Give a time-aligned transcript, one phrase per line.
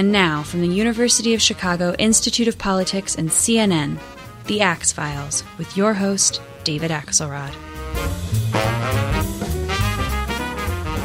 [0.00, 4.00] And now, from the University of Chicago Institute of Politics and CNN,
[4.46, 7.54] The Axe Files, with your host, David Axelrod.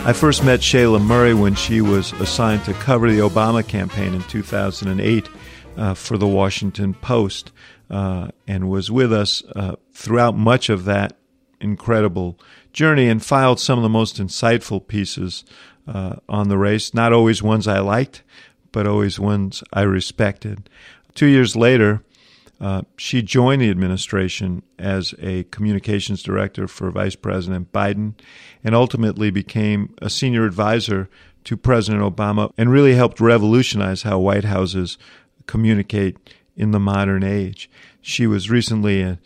[0.06, 4.24] I first met Shailagh Murray when she was assigned to cover the Obama campaign in
[4.30, 5.28] 2008
[5.76, 7.52] uh, for the Washington Post
[7.90, 11.18] uh, and was with us uh, throughout much of that
[11.60, 12.40] incredible
[12.72, 15.44] journey and filed some of the most insightful pieces
[15.86, 16.94] uh, on the race.
[16.94, 18.24] Not always ones I liked,
[18.76, 20.70] but always ones I respected.
[21.14, 22.04] Two years later,
[22.60, 28.16] uh, she joined the administration as a communications director for Vice President Biden
[28.66, 31.08] and ultimately became a senior advisor
[31.46, 34.98] to President Obama and really helped revolutionize how White Houses
[35.48, 36.18] communicate
[36.58, 37.70] in the modern age.
[38.02, 39.20] She was recently a,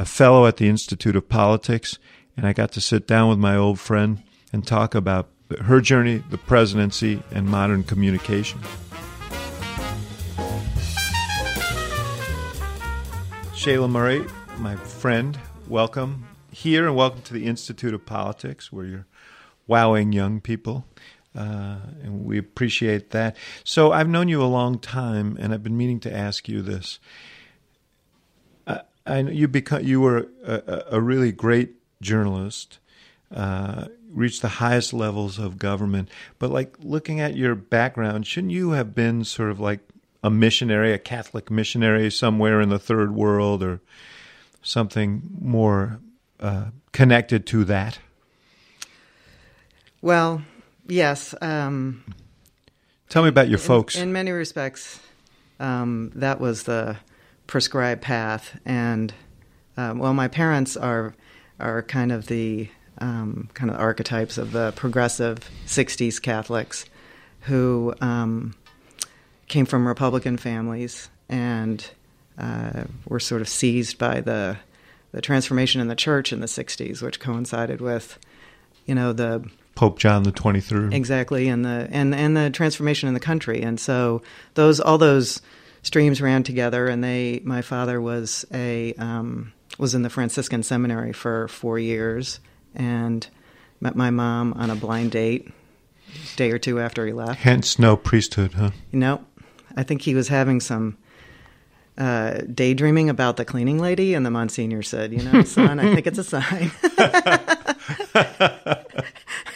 [0.00, 1.96] a fellow at the Institute of Politics,
[2.36, 5.28] and I got to sit down with my old friend and talk about
[5.58, 8.60] her journey, the presidency, and modern communication.
[13.54, 14.24] Shailagh Murray,
[14.58, 19.06] my friend, welcome here and welcome to the Institute of Politics, where you're
[19.66, 20.84] wowing young people.
[21.36, 23.36] Uh, and we appreciate that.
[23.62, 26.98] So I've known you a long time, and I've been meaning to ask you this.
[28.66, 29.48] I, I know you
[29.82, 32.78] you were a, a really great journalist,
[33.32, 36.08] uh, reached the highest levels of government.
[36.38, 39.80] But like looking at your background, shouldn't you have been sort of like
[40.22, 43.80] a missionary, a Catholic missionary somewhere in the third world, or
[44.62, 46.00] something more
[46.40, 47.98] uh, connected to that?
[50.02, 50.42] Well,
[50.90, 51.34] Yes.
[51.40, 52.04] Um,
[53.08, 53.96] Tell me about your folks.
[53.96, 55.00] In, in many respects,
[55.58, 56.96] um, that was the
[57.46, 59.12] prescribed path, and
[59.76, 61.14] um, well, my parents are
[61.58, 62.68] are kind of the
[63.00, 66.86] um, kind of archetypes of the progressive '60s Catholics
[67.42, 68.54] who um,
[69.48, 71.90] came from Republican families and
[72.38, 74.56] uh, were sort of seized by the
[75.12, 78.18] the transformation in the church in the '60s, which coincided with
[78.86, 80.92] you know the Pope John the Twenty Third.
[80.92, 84.22] Exactly, and the and and the transformation in the country, and so
[84.54, 85.40] those all those
[85.82, 86.86] streams ran together.
[86.86, 92.40] And they, my father was a um, was in the Franciscan seminary for four years,
[92.74, 93.26] and
[93.80, 95.50] met my mom on a blind date,
[96.36, 97.40] day or two after he left.
[97.40, 98.70] Hence, no priesthood, huh?
[98.92, 99.24] No,
[99.76, 100.96] I think he was having some
[101.98, 106.06] uh, daydreaming about the cleaning lady, and the Monsignor said, "You know, son, I think
[106.06, 106.70] it's a sign."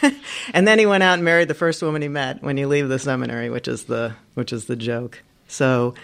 [0.53, 2.89] and then he went out and married the first woman he met when you leave
[2.89, 5.23] the seminary, which is the which is the joke.
[5.49, 5.95] So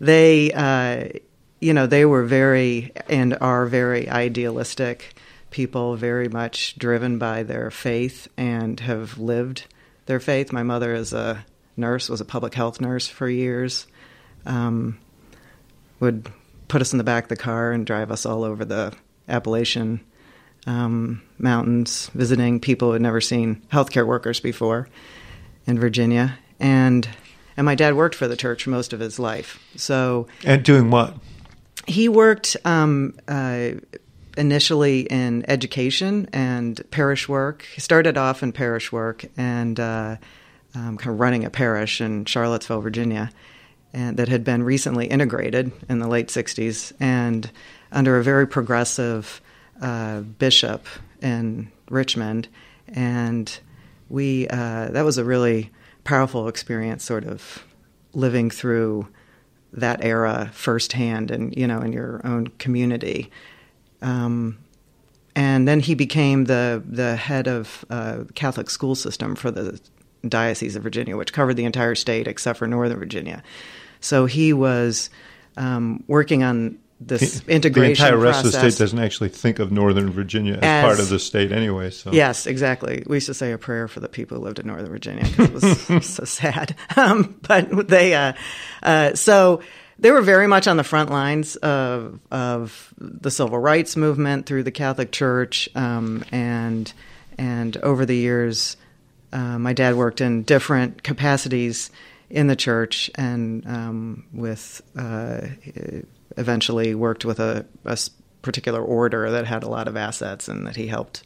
[0.00, 1.08] they, uh,
[1.60, 5.14] you know, they were very and are very idealistic
[5.56, 9.64] people, very much driven by their faith and have lived
[10.04, 10.52] their faith.
[10.52, 11.46] My mother is a
[11.78, 13.86] nurse, was a public health nurse for years.
[14.44, 14.98] Um,
[15.98, 16.30] would
[16.68, 18.92] put us in the back of the car and drive us all over the
[19.30, 20.00] Appalachian
[20.66, 24.90] um, mountains, visiting people who had never seen healthcare workers before
[25.66, 27.08] in Virginia, and
[27.56, 29.58] and my dad worked for the church most of his life.
[29.74, 31.14] So and doing what?
[31.86, 33.70] He worked um, uh,
[34.36, 37.66] initially in education and parish work.
[37.74, 40.16] He started off in parish work and uh,
[40.74, 43.30] um, kind of running a parish in Charlottesville, Virginia,
[43.92, 47.50] and that had been recently integrated in the late '60s and
[47.92, 49.40] under a very progressive
[49.80, 50.86] uh, bishop
[51.22, 52.48] in Richmond,
[52.88, 53.58] and
[54.08, 55.70] we uh, that was a really
[56.04, 57.64] powerful experience, sort of
[58.12, 59.08] living through
[59.72, 63.30] that era firsthand, and you know, in your own community.
[64.02, 64.58] Um,
[65.34, 69.80] and then he became the the head of uh, Catholic school system for the
[70.26, 73.42] Diocese of Virginia, which covered the entire state except for Northern Virginia.
[74.00, 75.10] So he was
[75.56, 78.02] um, working on this the, integration.
[78.02, 78.54] The entire rest process.
[78.54, 81.52] of the state doesn't actually think of Northern Virginia as, as, part of the state
[81.52, 81.90] anyway.
[81.90, 83.02] So yes, exactly.
[83.06, 85.90] We used to say a prayer for the people who lived in Northern Virginia because
[85.90, 86.74] it was so sad.
[86.96, 88.32] Um, but they, uh,
[88.82, 89.60] uh, so
[89.98, 94.62] they were very much on the front lines of of the civil rights movement through
[94.62, 96.92] the Catholic Church, um, and
[97.38, 98.76] and over the years,
[99.32, 101.90] uh, my dad worked in different capacities
[102.28, 105.42] in the church and um, with uh,
[106.36, 107.98] eventually worked with a, a,
[108.42, 111.24] particular order that had a lot of assets and that he helped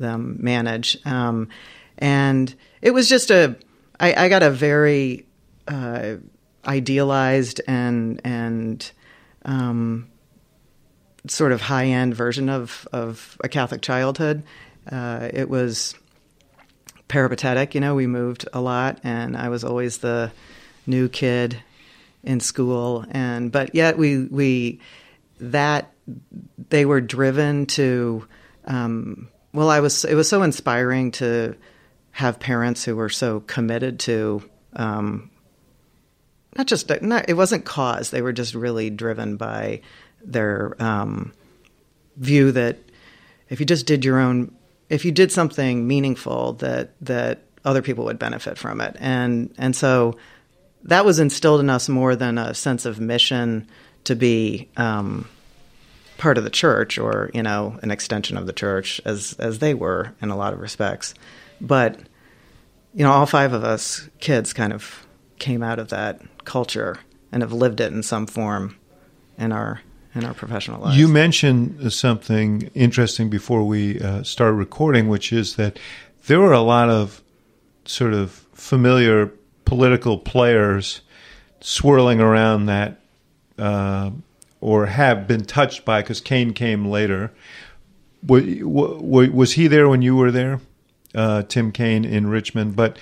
[0.00, 0.98] them manage.
[1.06, 1.48] Um,
[1.98, 2.52] and
[2.82, 3.56] it was just a,
[4.00, 5.26] I, I got a very
[5.68, 6.16] uh,
[6.66, 8.90] idealized and and
[9.44, 10.08] um,
[11.28, 14.42] sort of high end version of of a Catholic childhood.
[14.90, 15.94] Uh, it was
[17.08, 17.94] peripatetic, you know.
[17.94, 20.32] We moved a lot, and I was always the
[20.86, 21.62] new kid
[22.22, 24.80] in school, and but yet we we
[25.40, 25.92] that
[26.68, 28.26] they were driven to.
[28.64, 30.04] Um, well, I was.
[30.04, 31.56] It was so inspiring to
[32.10, 34.42] have parents who were so committed to.
[34.74, 35.30] Um,
[36.56, 39.80] not just not, it wasn't cause; they were just really driven by
[40.24, 41.32] their um,
[42.16, 42.78] view that
[43.48, 44.54] if you just did your own,
[44.88, 49.74] if you did something meaningful, that that other people would benefit from it, and and
[49.74, 50.16] so
[50.84, 53.68] that was instilled in us more than a sense of mission
[54.04, 55.28] to be um,
[56.16, 59.74] part of the church or you know an extension of the church as as they
[59.74, 61.14] were in a lot of respects.
[61.60, 61.98] But
[62.94, 65.05] you know all five of us kids kind of
[65.38, 66.98] came out of that culture
[67.32, 68.76] and have lived it in some form
[69.38, 69.80] in our
[70.14, 70.96] in our professional lives.
[70.96, 75.78] You mentioned something interesting before we uh, recording, which is that
[76.26, 77.22] there were a lot of
[77.84, 79.30] sort of familiar
[79.64, 81.02] political players
[81.60, 83.00] swirling around that
[83.58, 84.10] uh,
[84.60, 87.32] or have been touched by because Kaine came later.
[88.26, 90.60] Was he there when you were there,
[91.14, 92.74] uh, Tim Kaine in Richmond?
[92.74, 92.98] But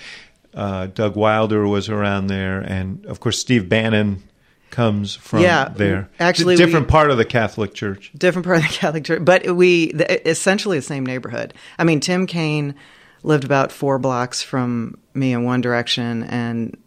[0.55, 4.23] uh, Doug Wilder was around there, and of course Steve Bannon
[4.71, 6.09] comes from yeah, there.
[6.19, 8.11] Actually, different we, part of the Catholic Church.
[8.17, 11.53] Different part of the Catholic Church, but we the, essentially the same neighborhood.
[11.77, 12.75] I mean, Tim Kaine
[13.23, 16.77] lived about four blocks from me in one direction, and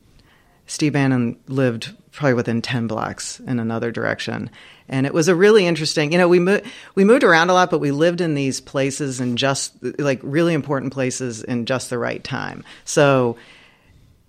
[0.67, 4.51] Steve Bannon lived probably within 10 blocks in another direction.
[4.89, 6.61] And it was a really interesting, you know, we, mo-
[6.97, 10.53] we moved around a lot, but we lived in these places and just like really
[10.53, 12.65] important places in just the right time.
[12.85, 13.37] So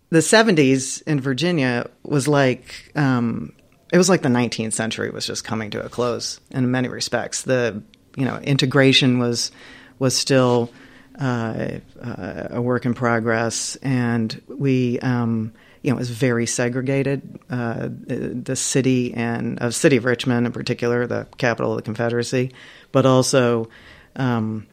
[0.09, 3.53] the 70s in Virginia was like, um,
[3.91, 7.43] it was like the 19th century was just coming to a close in many respects.
[7.43, 7.81] The,
[8.15, 9.51] you know, integration was,
[9.99, 10.71] was still
[11.19, 13.75] uh, uh, a work in progress.
[13.77, 15.53] And we, um,
[15.83, 17.39] you know, it was very segregated.
[17.49, 22.51] Uh, the city and of city of Richmond, in particular, the capital of the Confederacy,
[22.91, 23.69] but also
[24.15, 24.67] um,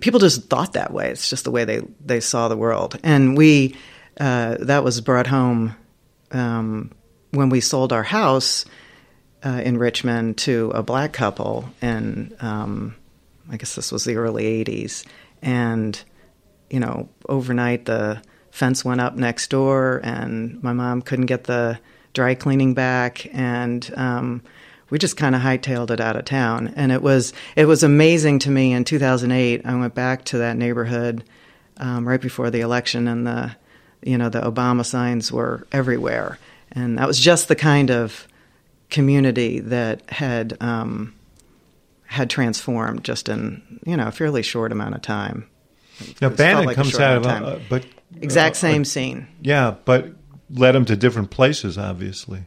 [0.00, 1.10] people just thought that way.
[1.10, 3.76] It's just the way they they saw the world, and we
[4.20, 5.74] uh, that was brought home
[6.32, 6.90] um,
[7.30, 8.64] when we sold our house
[9.44, 12.96] uh, in Richmond to a black couple, and um,
[13.50, 15.04] I guess this was the early '80s,
[15.42, 16.02] and
[16.70, 21.78] you know, overnight the fence went up next door, and my mom couldn't get the
[22.12, 24.42] dry cleaning back, and um,
[24.90, 26.72] we just kind of hightailed it out of town.
[26.76, 28.72] And it was it was amazing to me.
[28.72, 31.24] In 2008, I went back to that neighborhood
[31.76, 33.56] um, right before the election, and the
[34.02, 36.38] you know the Obama signs were everywhere,
[36.72, 38.26] and that was just the kind of
[38.90, 41.14] community that had um,
[42.06, 45.48] had transformed just in you know a fairly short amount of time.
[46.20, 47.84] Now Bannon like comes out of, uh, but
[48.20, 49.28] Exact uh, same uh, scene.
[49.42, 50.12] Yeah, but
[50.50, 52.44] led him to different places, obviously.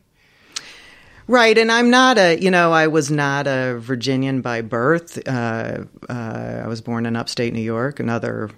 [1.31, 5.17] Right, and I'm not a, you know, I was not a Virginian by birth.
[5.25, 8.49] Uh, uh, I was born in upstate New York, another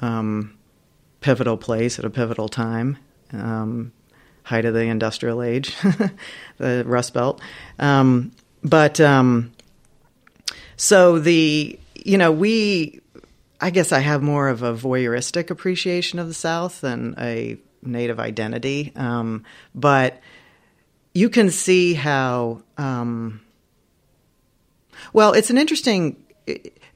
[0.00, 0.56] um,
[1.20, 2.96] pivotal place at a pivotal time,
[3.34, 3.92] um,
[4.44, 5.76] height of the industrial age,
[6.56, 7.42] the Rust Belt.
[7.78, 8.32] Um,
[8.64, 9.52] but um,
[10.78, 13.02] so the, you know, we
[13.60, 18.18] I guess I have more of a voyeuristic appreciation of the South than a native
[18.18, 18.90] identity.
[18.96, 20.18] Um, but
[21.14, 23.40] you can see how, um,
[25.12, 26.22] well, it's an interesting,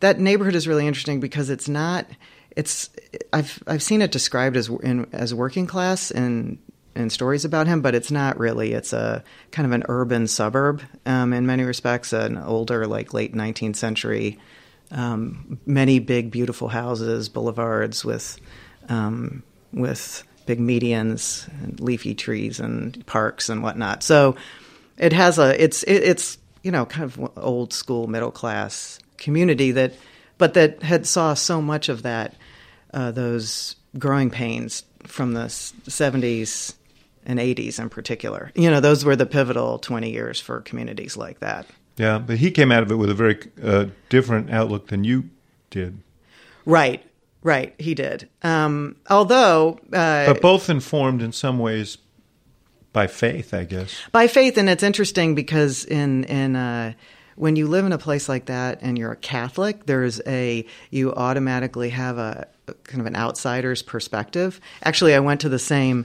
[0.01, 2.07] that neighborhood is really interesting because it's not,
[2.51, 2.91] it's,
[3.33, 6.59] I've, I've seen it described as, in, as working class in,
[6.95, 8.73] in stories about him, but it's not really.
[8.73, 13.35] It's a kind of an urban suburb um, in many respects, an older, like late
[13.35, 14.39] 19th century
[14.91, 18.39] um, many big, beautiful houses, boulevards with
[18.89, 19.43] um,
[19.73, 24.03] with big medians and leafy trees and parks and whatnot.
[24.03, 24.37] So
[24.97, 29.73] it has a it's it, it's you know kind of old school middle class community
[29.73, 29.95] that,
[30.39, 32.35] but that had saw so much of that
[32.95, 36.75] uh, those growing pains from the seventies
[37.25, 38.53] and eighties in particular.
[38.55, 41.67] You know, those were the pivotal twenty years for communities like that.
[41.97, 45.31] Yeah, but he came out of it with a very uh, different outlook than you
[45.71, 45.99] did.
[46.67, 47.03] Right,
[47.47, 47.75] right.
[47.79, 48.29] He did.
[48.43, 51.99] Um, although, uh, but both informed in some ways
[52.93, 53.95] by faith, I guess.
[54.13, 56.93] By faith, and it's interesting because in in uh,
[57.37, 61.15] when you live in a place like that and you're a Catholic, there's a you
[61.15, 62.49] automatically have a
[62.85, 64.61] kind of an outsider's perspective.
[64.83, 66.05] Actually, I went to the same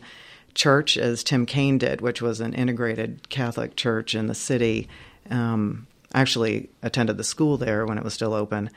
[0.53, 4.87] church as Tim Kaine did, which was an integrated Catholic church in the city
[5.29, 8.69] um, I actually attended the school there when it was still open,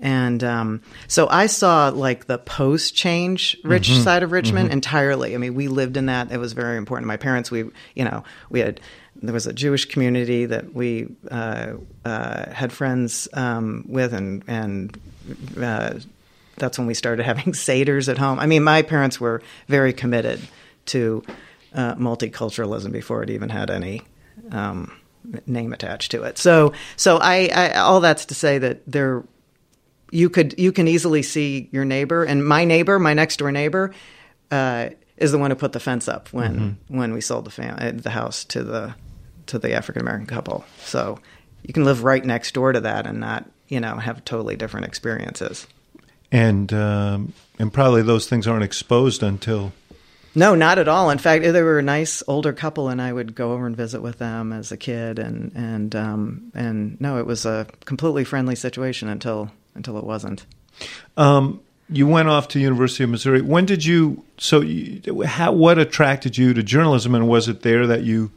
[0.00, 4.02] And um, so I saw like the post change rich Mm-hmm.
[4.02, 5.34] side of Richmond entirely.
[5.34, 6.32] I mean, we lived in that.
[6.32, 7.06] It was very important.
[7.06, 7.64] My parents, we,
[7.94, 8.80] you know, we had,
[9.16, 14.98] there was a Jewish community that we uh, uh, had friends um, with, and, and
[15.60, 15.94] uh,
[16.56, 18.38] that's when we started having Seder's at home.
[18.38, 20.40] I mean, my parents were very committed
[20.86, 21.22] to
[21.74, 24.02] uh, multiculturalism before it even had any
[24.50, 24.92] um,
[25.46, 26.38] name attached to it.
[26.38, 29.22] So, so I, I, all that's to say that there,
[30.10, 33.92] you could, you can easily see your neighbor, and my neighbor, my next door neighbor,
[34.50, 37.76] uh, is the one who put the fence up when when we sold the fam-
[37.78, 38.94] uh, the house to the
[39.46, 40.64] to the African American couple.
[40.84, 41.18] So
[41.62, 44.86] you can live right next door to that and not, you know, have totally different
[44.86, 45.66] experiences.
[46.32, 49.72] And um, and probably those things aren't exposed until
[50.34, 51.10] No, not at all.
[51.10, 54.00] In fact, they were a nice older couple, and I would go over and visit
[54.00, 58.54] with them as a kid, and and um, and no, it was a completely friendly
[58.54, 59.50] situation until
[59.80, 60.44] until it wasn't.
[61.16, 63.40] Um, you went off to University of Missouri.
[63.40, 64.24] When did you?
[64.38, 68.30] So, you, how, what attracted you to journalism, and was it there that you?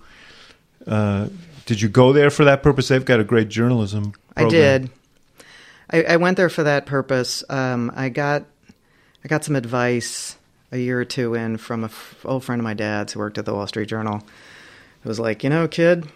[0.87, 1.27] Uh,
[1.65, 2.87] did you go there for that purpose?
[2.87, 4.13] They've got a great journalism.
[4.35, 4.47] Program.
[4.47, 4.89] I did.
[5.89, 7.43] I, I went there for that purpose.
[7.49, 8.45] Um, I got
[9.23, 10.35] I got some advice
[10.71, 13.37] a year or two in from a f- old friend of my dad's who worked
[13.37, 14.23] at the Wall Street Journal.
[15.03, 16.07] It was like, you know, kid,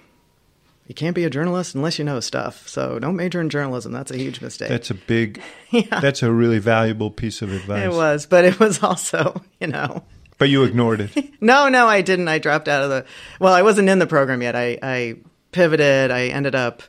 [0.88, 2.68] you can't be a journalist unless you know stuff.
[2.68, 3.92] So don't major in journalism.
[3.92, 4.70] That's a huge mistake.
[4.70, 5.42] That's a big.
[5.90, 7.84] That's a really valuable piece of advice.
[7.84, 10.04] it was, but it was also, you know.
[10.38, 11.12] But you ignored it.
[11.42, 12.28] No, no, I didn't.
[12.28, 13.06] I dropped out of the.
[13.40, 14.56] Well, I wasn't in the program yet.
[14.56, 15.16] I, I
[15.52, 16.10] pivoted.
[16.10, 16.82] I ended up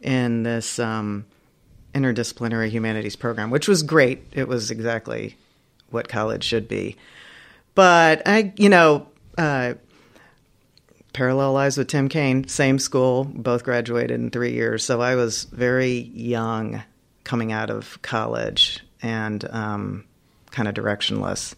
[0.00, 1.24] in this um,
[1.94, 4.24] interdisciplinary humanities program, which was great.
[4.32, 5.36] It was exactly
[5.90, 6.96] what college should be.
[7.74, 9.74] But I, you know, uh,
[11.12, 14.84] parallel lives with Tim Kaine, same school, both graduated in three years.
[14.84, 16.82] So I was very young
[17.24, 20.04] coming out of college and um,
[20.50, 21.54] kind of directionless.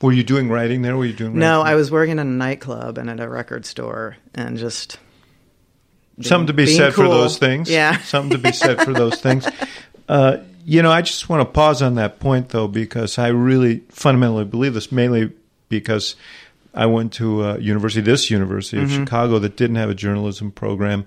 [0.00, 0.96] Were you doing writing there?
[0.96, 1.38] Were you doing?
[1.38, 1.62] No.
[1.62, 4.98] I was working in a nightclub and at a record store and just
[6.20, 7.70] Something to be being said for those things.
[7.70, 7.98] Yeah.
[8.02, 9.46] Something to be said for those things.
[10.08, 13.82] Uh, you know, I just want to pause on that point though, because I really
[13.90, 15.32] fundamentally believe this, mainly
[15.68, 16.16] because
[16.74, 21.06] I went to a university, this University of Chicago, that didn't have a journalism program.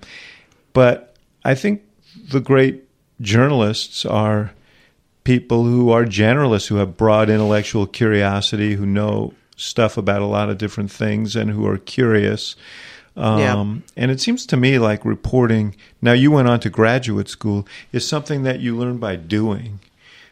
[0.72, 1.82] But I think
[2.30, 2.84] the great
[3.20, 4.52] journalists are
[5.24, 10.50] people who are generalists, who have broad intellectual curiosity, who know stuff about a lot
[10.50, 12.56] of different things, and who are curious.
[13.16, 13.54] Yeah.
[13.54, 15.76] Um, and it seems to me like reporting.
[16.00, 19.80] Now, you went on to graduate school is something that you learn by doing.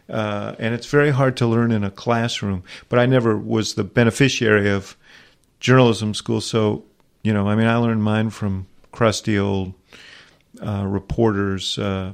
[0.09, 2.65] Uh, and it's very hard to learn in a classroom.
[2.89, 4.97] But I never was the beneficiary of
[5.61, 6.41] journalism school.
[6.41, 6.85] So,
[7.23, 9.75] you know, I mean, I learned mine from crusty old
[10.61, 12.13] uh, reporters, uh,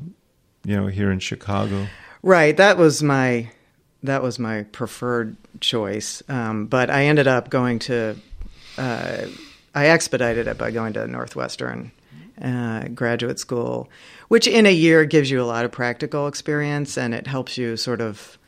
[0.64, 1.86] you know, here in Chicago.
[2.22, 2.56] Right.
[2.56, 3.50] That was my
[4.02, 6.22] that was my preferred choice.
[6.28, 8.16] Um, but I ended up going to
[8.76, 9.26] uh,
[9.74, 11.92] I expedited it by going to Northwestern
[12.40, 13.88] uh, graduate school,
[14.28, 17.76] which in a year gives you a lot of practical experience and it helps you
[17.76, 18.38] sort of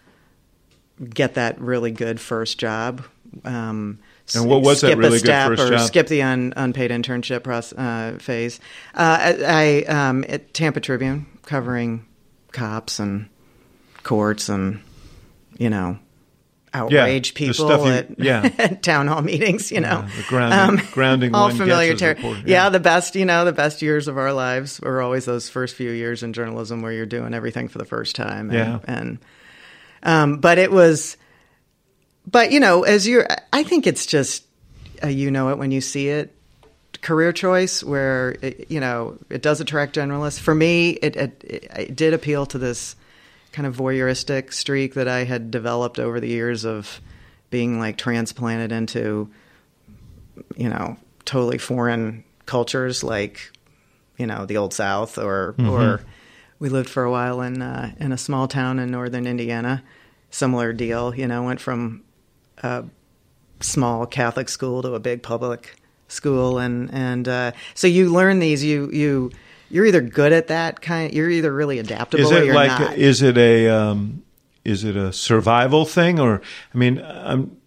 [1.11, 3.05] get that really good first job.
[3.45, 4.01] Um,
[4.35, 5.81] And what was that skip a really good first or job?
[5.87, 8.61] skip the un, unpaid internship proce- uh, phase.
[8.95, 12.05] Uh, I, I um, at Tampa Tribune covering
[12.53, 13.29] cops and
[14.03, 14.81] courts and
[15.59, 15.99] you know
[16.75, 18.51] outrage the people you- at, yeah.
[18.59, 19.73] at town hall meetings.
[19.73, 22.17] You know, Yeah, the grounding- grounding all familiar terror.
[22.21, 22.35] Yeah.
[22.47, 22.69] yeah.
[22.69, 23.15] the best.
[23.17, 26.33] You know, the best years of our lives are always those first few years in
[26.35, 28.51] journalism where you're doing everything for the first time.
[28.51, 28.79] And, Yeah.
[28.85, 29.19] and
[30.03, 31.17] um, but it was,
[32.31, 34.45] but you know, as you're, I think it's just
[35.03, 36.35] uh, you know it when you see it.
[37.01, 40.41] Career choice, where it, you know it does attract generalists.
[40.41, 42.97] For me, it, it it did appeal to this
[43.53, 47.01] kind of voyeuristic streak that I had developed over the years of
[47.51, 49.31] being like transplanted into,
[50.57, 53.53] you know, totally foreign cultures like,
[54.17, 56.01] you know, the old South or or
[56.59, 59.85] we lived for a while in uh, in a small town in northern Indiana.
[60.31, 62.03] Similar deal, you know, went from
[62.63, 62.85] a
[63.61, 65.77] small Catholic school to a big public
[66.09, 68.65] school, and and uh, so you learn these.
[68.65, 69.31] You you
[69.71, 71.13] you're either good at that kind.
[71.13, 72.97] You're either really adaptable Is or it you're like not.
[72.97, 74.23] is it a um,
[74.65, 76.41] is it a survival thing or
[76.75, 77.59] I mean I'm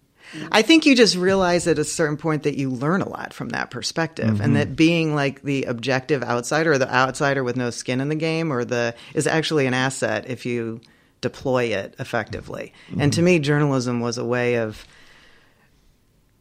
[0.50, 3.50] I think you just realize at a certain point that you learn a lot from
[3.50, 8.00] that perspective, and that being like the objective outsider or the outsider with no skin
[8.00, 10.80] in the game, or the is actually an asset if you
[11.22, 12.74] deploy it effectively.
[12.98, 14.86] And to me, journalism was a way of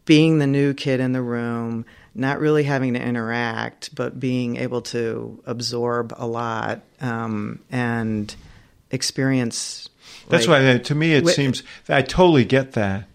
[0.05, 4.81] being the new kid in the room, not really having to interact, but being able
[4.81, 8.35] to absorb a lot um, and
[8.89, 9.87] experience.
[10.27, 13.05] That's like- why to me it Wh- seems I totally get that.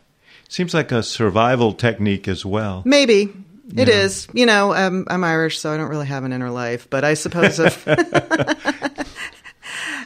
[0.49, 2.83] Seems like a survival technique as well.
[2.87, 3.23] Maybe
[3.77, 4.03] it Yeah.
[4.05, 4.29] is.
[4.33, 6.89] You know, um, I'm Irish, so I don't really have an inner life.
[6.89, 7.85] But I suppose if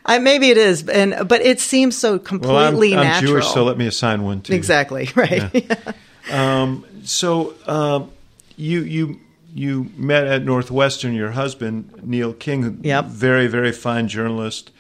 [0.07, 3.33] I, maybe it is, and but it seems so Well, I'm, completely I'm natural.
[3.35, 4.57] Jewish, so let me assign one to you.
[4.59, 5.69] exactly right.
[7.05, 8.11] So um,
[8.57, 9.21] you you
[9.55, 11.15] you met at Northwestern.
[11.15, 13.07] Your husband Neil King, Yep.
[13.07, 14.71] very very fine journalist,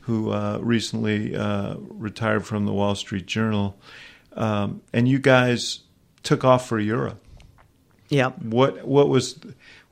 [0.00, 3.76] who uh, recently uh, retired from the Wall Street Journal,
[4.34, 5.80] um, and you guys
[6.22, 7.20] took off for Europe.
[8.08, 8.38] yep.
[8.42, 9.38] What what was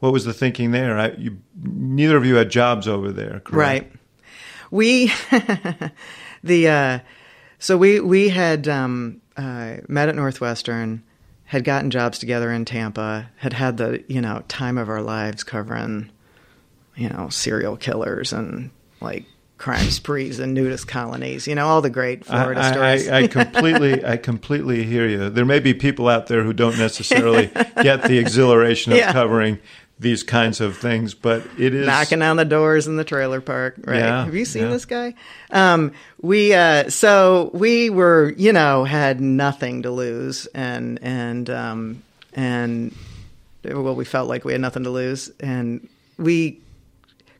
[0.01, 0.99] what was the thinking there?
[0.99, 3.53] I, you, neither of you had jobs over there, correct?
[3.53, 3.93] Right.
[4.71, 5.13] We
[6.43, 6.99] the uh,
[7.59, 11.03] so we we had um, uh, met at Northwestern,
[11.45, 15.43] had gotten jobs together in Tampa, had had the you know time of our lives
[15.45, 16.11] covering
[16.97, 18.71] you know serial killers and
[19.01, 19.25] like
[19.57, 23.09] crime sprees and nudist colonies, you know all the great Florida I, stories.
[23.09, 25.31] I, I completely, I completely hear you.
[25.31, 27.47] There may be people out there who don't necessarily
[27.83, 29.13] get the exhilaration of Yeah.
[29.13, 29.59] covering
[30.01, 33.77] these kinds of things, but it is knocking on the doors in the trailer park.
[33.85, 33.99] Right?
[33.99, 34.69] Yeah, Have you seen yeah.
[34.69, 35.15] this guy?
[35.51, 42.03] Um, we uh, so we were, you know, had nothing to lose, and and um,
[42.33, 42.95] and
[43.65, 46.61] well, we felt like we had nothing to lose, and we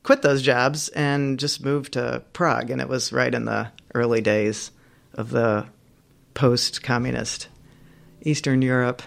[0.03, 4.21] quit those jobs and just moved to Prague, and it was right in the early
[4.21, 4.71] days
[5.15, 5.67] of the
[6.35, 7.49] post-communist
[8.23, 9.03] Eastern Europe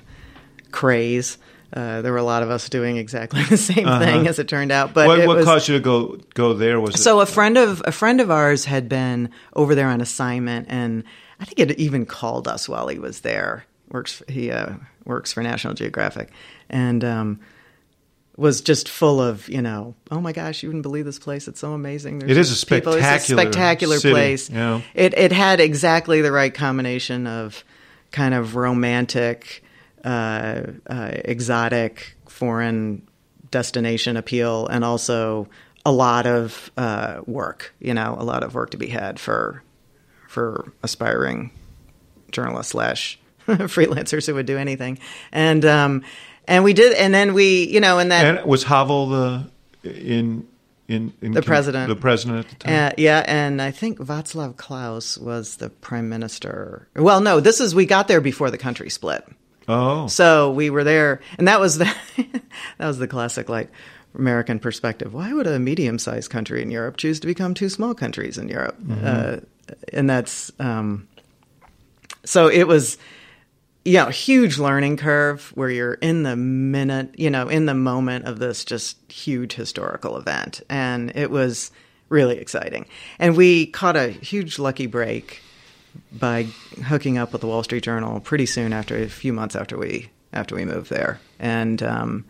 [0.72, 1.38] craze.
[1.74, 4.72] Uh, there were a lot of us doing exactly the same thing, as it turned
[4.72, 4.94] out.
[4.94, 5.10] But Uh-huh.
[5.10, 6.80] what, it what was, caused you to go go there?
[6.82, 10.02] Was it so a friend of a friend of ours had been over there on
[10.02, 11.04] assignment, and
[11.40, 13.66] I think it even called us while he was there.
[13.90, 14.74] Works he uh,
[15.06, 16.30] works for National Geographic,
[16.70, 17.40] and um,
[18.38, 21.48] was just full of you know, oh my gosh, you wouldn't believe this place.
[21.48, 22.20] It's so amazing.
[22.20, 24.50] There's It is a people- It's a spectacular spectacular city, place.
[24.94, 27.64] It it had exactly the right combination of
[28.12, 29.64] kind of romantic,
[30.04, 33.08] uh, uh, exotic, foreign
[33.50, 35.48] destination appeal, and also
[35.86, 37.74] a lot of uh, work.
[37.80, 39.64] You know, a lot of work to be had for
[40.28, 41.52] for aspiring
[42.32, 45.00] journalists slash freelancers who would do anything.
[45.32, 46.04] And um,
[46.48, 49.50] and we did, and then we, you know, and then and was Havel the
[49.84, 50.48] in
[50.88, 51.88] in, in The president.
[51.88, 52.88] the president at the time?
[52.88, 56.88] Uh, yeah, and I think Václav Klaus was the prime minister.
[56.96, 59.26] Well, no, this is we got there before the country split,
[59.68, 61.94] oh, so we were there, and that was the
[62.78, 63.72] that was the classic like
[64.16, 65.14] American perspective.
[65.14, 68.78] Why would a medium-sized country in Europe choose to become two small countries in Europe?
[69.04, 69.38] Uh,
[69.94, 71.08] and that's um,
[72.24, 72.98] so it was
[73.84, 78.26] you know, huge learning curve where you're in the minute, you know, in the moment
[78.26, 80.62] of this just huge historical event.
[80.70, 81.72] And it was
[82.10, 82.86] really exciting.
[83.18, 85.42] And we caught a huge lucky break
[86.12, 86.44] by
[86.86, 90.10] hooking up with the Wall Street Journal pretty soon after a few months after we
[90.34, 91.20] after we moved there.
[91.40, 92.26] And um,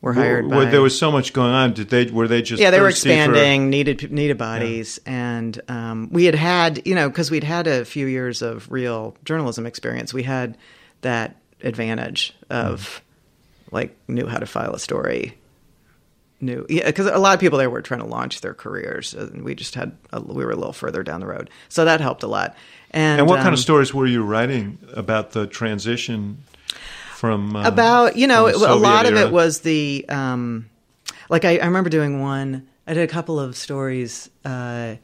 [0.00, 1.72] we're hired Well, by there was so much going on.
[1.72, 5.58] Did they were they just yeah, they were thirsty for- expanding, needed needed bodies, and
[5.68, 9.64] um, we had had you know because we'd had a few years of real journalism
[9.64, 10.12] experience.
[10.12, 10.58] We had
[11.00, 13.00] that advantage of
[13.70, 15.38] like knew how to file a story,
[16.44, 19.44] knew yeah because a lot of people there were trying to launch their careers, and
[19.44, 22.22] we just had a, we were a little further down the road, so that helped
[22.22, 22.54] a lot.
[22.90, 26.44] And, And what kind um, of stories were you writing about the transition
[27.14, 30.68] from uh, about you know the a lot Soviet of it was the um
[31.30, 34.96] like I, I remember doing one i did a couple of stories uh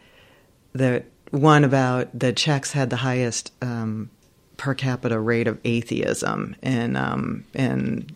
[0.75, 4.11] that one about the czechs had the highest um
[4.59, 8.09] per capita rate of atheism in um in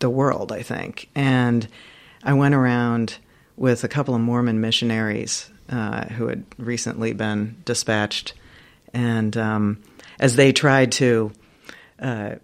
[0.00, 1.08] the world i think.
[1.14, 1.66] And
[2.22, 3.18] i went around
[3.56, 8.34] with a couple of mormon missionaries uh, who had recently been dispatched
[8.92, 9.82] and um,
[10.18, 11.32] as they tried to
[12.00, 12.36] uh,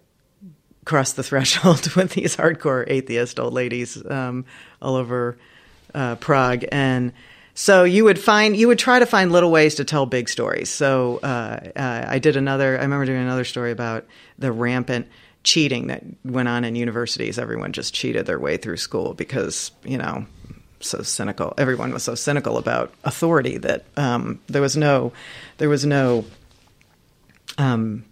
[0.85, 4.45] cross the threshold with these hardcore atheist old ladies um,
[4.81, 5.37] all over
[5.93, 7.13] uh, Prague, and
[7.53, 10.69] so you would find you would try to find little ways to tell big stories.
[10.69, 12.79] So uh, uh, I did another.
[12.79, 14.05] I remember doing another story about
[14.39, 15.07] the rampant
[15.43, 17.37] cheating that went on in universities.
[17.37, 20.25] Everyone just cheated their way through school because you know
[20.79, 21.53] so cynical.
[21.57, 25.13] Everyone was so cynical about authority that um, there was no
[25.57, 26.25] there was no
[27.57, 28.05] um,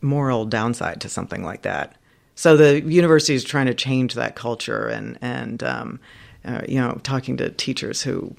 [0.00, 1.96] moral downside to something like that.
[2.36, 6.00] So the university is trying to change that culture and and um,
[6.44, 8.34] uh, you know talking to teachers who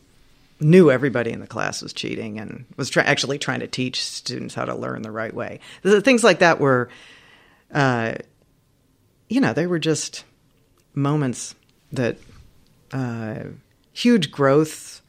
[0.60, 4.64] knew everybody in the class was cheating and was actually trying to teach students how
[4.64, 5.60] to learn the right way.
[5.84, 6.90] Things like that were,
[7.76, 8.16] uh,
[9.30, 10.24] you know, they were just
[10.96, 11.54] moments
[11.92, 12.18] that
[12.92, 13.44] uh,
[13.94, 15.02] huge growth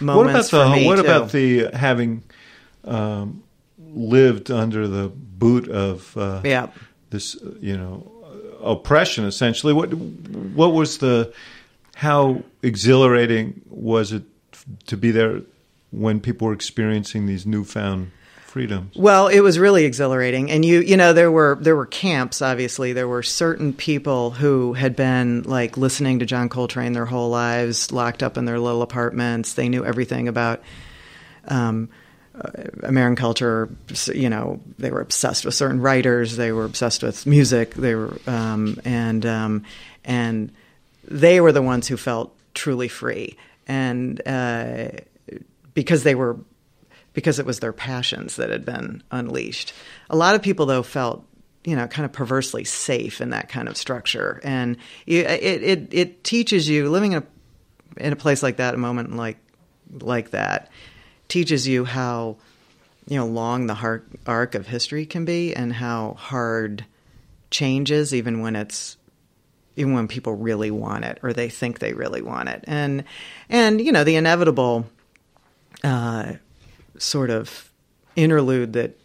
[0.00, 1.02] moments what about for the me what too.
[1.02, 2.22] about the having
[2.84, 3.42] um,
[3.78, 6.68] lived under the boot of uh, yeah
[7.10, 8.10] this you know
[8.62, 11.32] oppression essentially what what was the
[11.96, 14.22] how exhilarating was it
[14.86, 15.42] to be there
[15.90, 18.10] when people were experiencing these newfound
[18.54, 22.40] freedoms Well, it was really exhilarating, and you you know there were there were camps.
[22.40, 27.30] Obviously, there were certain people who had been like listening to John Coltrane their whole
[27.30, 29.54] lives, locked up in their little apartments.
[29.54, 30.62] They knew everything about
[31.48, 31.88] um,
[32.32, 32.48] uh,
[32.84, 33.70] American culture.
[34.06, 36.36] You know, they were obsessed with certain writers.
[36.36, 37.74] They were obsessed with music.
[37.74, 39.64] They were um, and um,
[40.04, 40.52] and
[41.02, 43.36] they were the ones who felt truly free,
[43.66, 44.90] and uh,
[45.74, 46.36] because they were
[47.14, 49.72] because it was their passions that had been unleashed.
[50.10, 51.24] A lot of people, though, felt
[51.64, 56.24] you know kind of perversely safe in that kind of structure, and it, it it
[56.24, 59.38] teaches you living in a in a place like that, a moment like
[59.90, 60.70] like that,
[61.28, 62.36] teaches you how
[63.08, 66.84] you know long the arc, arc of history can be, and how hard
[67.50, 68.96] changes, even when it's
[69.76, 73.04] even when people really want it or they think they really want it, and
[73.48, 74.86] and you know the inevitable.
[75.82, 76.34] Uh,
[76.98, 77.70] sort of
[78.16, 78.98] interlude that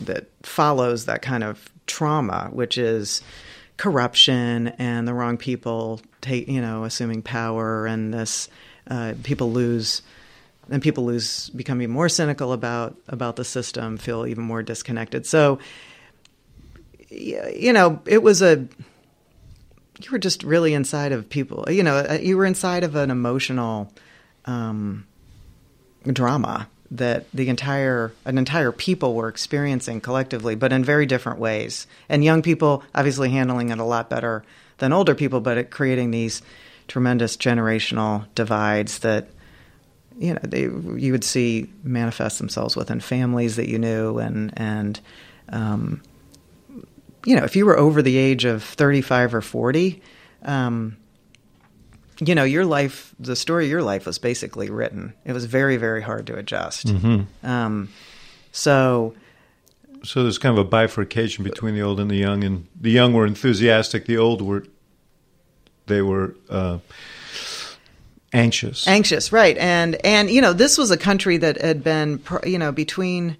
[0.00, 3.22] that follows that kind of trauma, which is
[3.76, 8.48] corruption and the wrong people take you know assuming power and this
[8.88, 10.02] uh, people lose
[10.68, 15.26] and people lose become even more cynical about about the system feel even more disconnected.
[15.26, 15.58] So
[17.08, 18.56] you know it was a
[20.02, 23.10] you were just really inside of people you know uh, you were inside of an
[23.10, 23.92] emotional
[24.44, 25.06] um,
[26.04, 31.86] drama that the entire an entire people were experiencing collectively, but in very different ways.
[32.08, 34.44] And young people obviously handling it a lot better
[34.78, 36.42] than older people, but it creating these
[36.88, 39.28] tremendous generational divides that
[40.18, 45.00] you know they, you would see manifest themselves within families that you knew, and and
[45.50, 46.02] um,
[47.24, 50.02] you know if you were over the age of thirty five or forty.
[50.42, 50.96] Um,
[52.20, 55.14] you know, your life, the story of your life was basically written.
[55.24, 56.86] It was very, very hard to adjust.
[56.86, 57.46] Mm-hmm.
[57.46, 57.88] Um,
[58.52, 59.14] so,
[60.02, 63.12] so there's kind of a bifurcation between the old and the young, and the young
[63.12, 64.64] were enthusiastic, the old were
[65.86, 66.78] they were uh,
[68.32, 68.86] anxious.
[68.86, 69.56] Anxious, right?
[69.58, 73.36] And and you know, this was a country that had been, you know, between.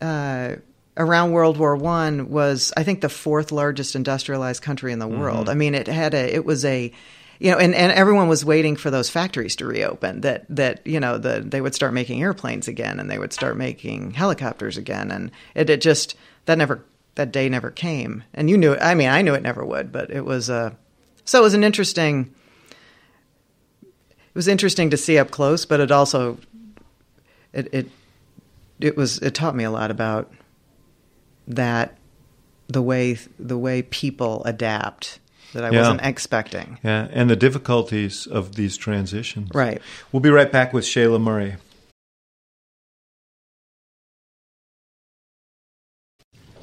[0.00, 0.56] Uh,
[0.96, 5.46] around World War One was, I think, the fourth largest industrialized country in the world.
[5.46, 5.50] Mm-hmm.
[5.50, 6.92] I mean, it had a, it was a,
[7.38, 10.20] you know, and, and everyone was waiting for those factories to reopen.
[10.22, 13.56] That that you know, the they would start making airplanes again, and they would start
[13.56, 16.16] making helicopters again, and it, it just
[16.46, 18.24] that never that day never came.
[18.34, 20.74] And you knew, it, I mean, I knew it never would, but it was uh,
[21.24, 22.34] so it was an interesting.
[23.82, 26.38] It was interesting to see up close, but it also,
[27.52, 27.90] it it,
[28.80, 30.32] it was it taught me a lot about
[31.46, 31.96] that
[32.68, 35.20] the way the way people adapt
[35.54, 35.80] that I yeah.
[35.80, 36.78] wasn't expecting.
[36.84, 39.50] Yeah, and the difficulties of these transitions.
[39.54, 39.80] Right.
[40.12, 41.54] We'll be right back with Shailagh Murray.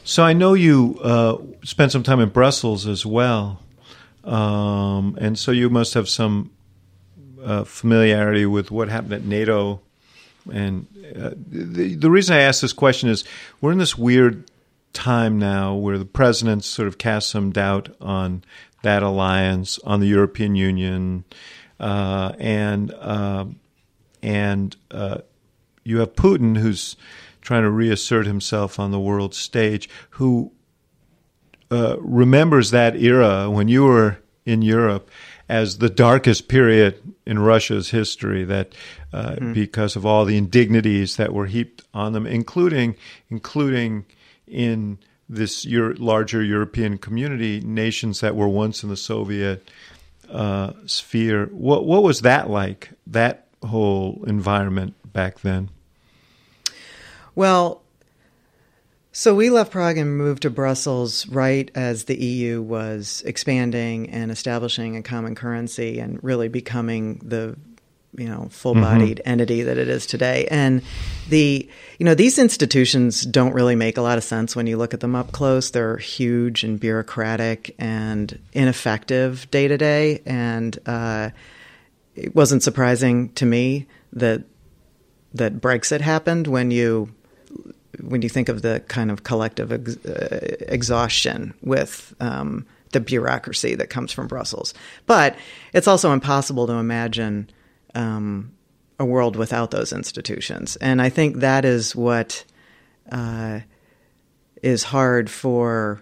[0.03, 3.61] So I know you uh, spent some time in Brussels as well,
[4.23, 6.51] um, and so you must have some
[7.43, 9.81] uh, familiarity with what happened at NATO.
[10.51, 13.23] And uh, the, the reason I ask this question is
[13.61, 14.49] we're in this weird
[14.93, 18.43] time now where the president sort of cast some doubt on
[18.83, 21.23] that alliance, on the European Union,
[21.79, 23.45] uh, and uh,
[24.21, 25.19] and uh,
[25.83, 26.95] you have Putin who's
[27.41, 30.51] trying to reassert himself on the world stage, who
[31.71, 35.09] uh, remembers that era when you were in Europe
[35.49, 38.43] as the darkest period in Russia's history.
[38.43, 38.73] That
[39.13, 39.53] uh, mm-hmm.
[39.53, 42.95] because of all the indignities that were heaped on them, including
[43.29, 44.05] including
[44.47, 44.99] in
[45.31, 49.69] this Euro- larger European community, nations that were once in the Soviet
[50.29, 51.45] uh, sphere.
[51.47, 52.89] What what was that like?
[53.07, 55.69] That whole environment back then.
[57.33, 57.81] Well,
[59.13, 64.31] so we left Prague and moved to Brussels right as the EU was expanding and
[64.31, 67.57] establishing a common currency and really becoming the
[68.17, 69.29] you know full-bodied mm-hmm.
[69.29, 70.47] entity that it is today.
[70.51, 70.81] And
[71.29, 74.93] the you know these institutions don't really make a lot of sense when you look
[74.93, 75.69] at them up close.
[75.69, 80.21] They're huge and bureaucratic and ineffective day to day.
[80.25, 81.29] And uh,
[82.15, 84.43] it wasn't surprising to me that
[85.33, 87.13] that Brexit happened when you
[88.01, 93.75] when you think of the kind of collective ex- uh, exhaustion with um, the bureaucracy
[93.75, 94.73] that comes from Brussels.
[95.05, 95.35] But
[95.73, 97.49] it's also impossible to imagine
[97.95, 98.53] um,
[98.99, 100.75] a world without those institutions.
[100.77, 102.43] And I think that is what
[103.11, 103.61] uh,
[104.61, 106.01] is hard for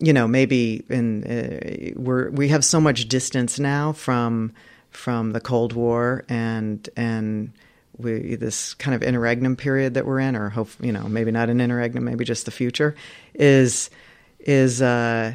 [0.00, 4.52] you know maybe in uh, we're we have so much distance now from
[4.90, 7.52] from the Cold War and and
[7.98, 11.50] we this kind of interregnum period that we're in, or hope you know maybe not
[11.50, 12.94] an interregnum, maybe just the future,
[13.34, 13.90] is
[14.38, 15.34] is uh,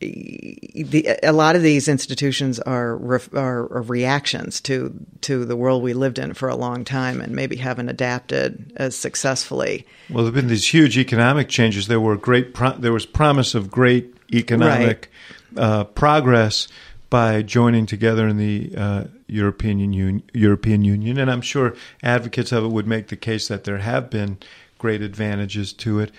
[0.00, 2.94] the, a lot of these institutions are,
[3.34, 7.34] are, are reactions to to the world we lived in for a long time and
[7.34, 9.84] maybe haven't adapted as successfully.
[10.08, 11.88] Well, there've been these huge economic changes.
[11.88, 15.10] There were great pro- there was promise of great economic
[15.54, 15.62] right.
[15.62, 16.68] uh, progress
[17.10, 22.64] by joining together in the uh, European Union, European Union, and I'm sure advocates of
[22.64, 24.38] it would make the case that there have been
[24.76, 26.12] great advantages to it,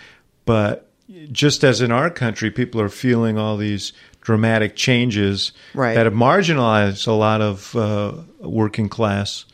[0.45, 0.88] but
[1.32, 5.95] just as in our country, people are feeling all these dramatic changes right.
[5.95, 9.45] that have marginalized a lot of uh, working class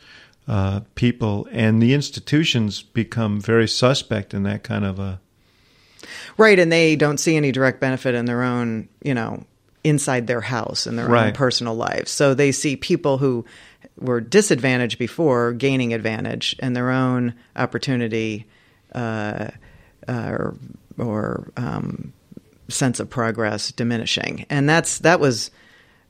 [0.48, 5.20] uh, people, and the institutions become very suspect in that kind of a.
[6.36, 9.44] Right, and they don't see any direct benefit in their own, you know,
[9.82, 11.28] inside their house and their right.
[11.28, 12.10] own personal lives.
[12.10, 13.44] So they see people who
[13.98, 18.46] were disadvantaged before gaining advantage and their own opportunity
[18.94, 19.48] uh,
[20.06, 20.50] uh,
[20.98, 22.12] or um,
[22.68, 25.50] sense of progress diminishing, and that's that was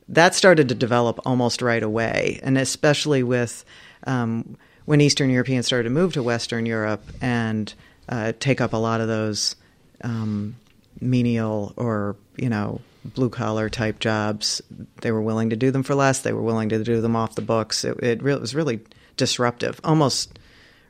[0.08, 3.64] that started to develop almost right away, and especially with
[4.06, 7.72] um, when Eastern Europeans started to move to Western Europe and
[8.08, 9.56] uh, take up a lot of those
[10.02, 10.56] um,
[11.00, 14.62] menial or you know blue collar type jobs.
[15.00, 16.20] They were willing to do them for less.
[16.20, 17.84] They were willing to do them off the books.
[17.84, 18.80] It, it, re- it was really
[19.16, 20.38] disruptive, almost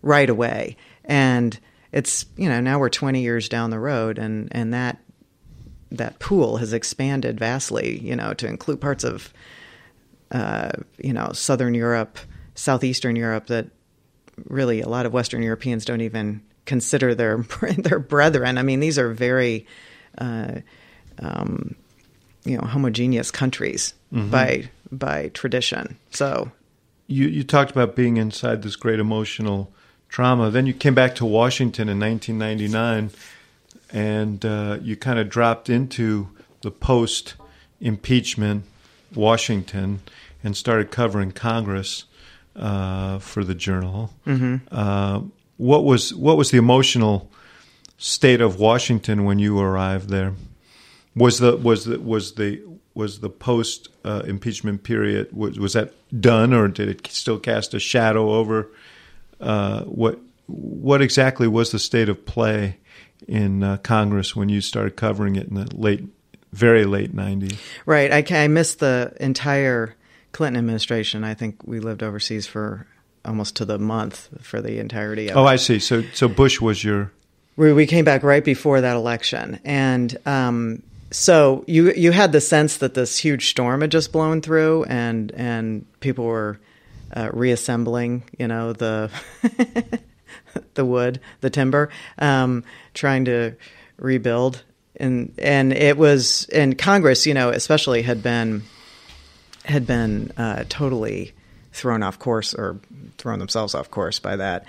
[0.03, 1.59] right away, and
[1.93, 4.99] it's you know now we're 20 years down the road and and that
[5.91, 9.33] that pool has expanded vastly you know to include parts of
[10.33, 12.19] uh, you know southern Europe
[12.55, 13.67] southeastern Europe that
[14.47, 17.39] really a lot of Western Europeans don't even consider their
[17.79, 19.67] their brethren I mean these are very
[20.19, 20.61] uh,
[21.21, 21.75] um,
[22.45, 24.31] you know homogeneous countries mm-hmm.
[24.31, 26.51] by by tradition so
[27.07, 29.73] you you talked about being inside this great emotional
[30.09, 30.51] trauma.
[30.51, 33.11] Then you came back to Washington in 1999,
[33.93, 36.29] and uh, you kind of dropped into
[36.63, 37.35] the post
[37.81, 38.65] impeachment
[39.15, 40.01] Washington
[40.43, 42.05] and started covering Congress
[42.55, 44.11] uh, for the Journal.
[44.27, 44.57] Mm-hmm.
[44.71, 45.23] Uh,
[45.57, 47.31] what was what was the emotional
[47.99, 50.35] state of Washington when you arrived there?
[51.15, 52.63] Was the was the was the
[52.95, 57.75] was the post uh, impeachment period was was that done or did it still cast
[57.75, 58.71] a shadow over
[59.41, 62.79] uh, what what exactly was the state of play
[63.27, 66.05] in uh, Congress when you started covering it in the late,
[66.53, 67.59] very late '90s?
[67.85, 68.13] Right.
[68.13, 69.95] I, I missed the entire
[70.33, 71.25] Clinton administration.
[71.25, 72.87] I think we lived overseas for
[73.25, 75.51] almost to the month for the entirety of oh, it.
[75.51, 75.79] I see.
[75.79, 77.13] So, so Bush was your.
[77.57, 82.41] We, we came back right before that election, and um, so you you had the
[82.41, 86.59] sense that this huge storm had just blown through, and and people were
[87.17, 89.11] uh, reassembling, you know, the
[90.75, 93.57] the wood, the timber, um, trying to
[93.97, 94.63] rebuild,
[94.97, 98.63] and and it was and Congress, you know, especially had been
[99.65, 101.33] had been uh, totally
[101.73, 102.79] thrown off course or
[103.17, 104.67] thrown themselves off course by that.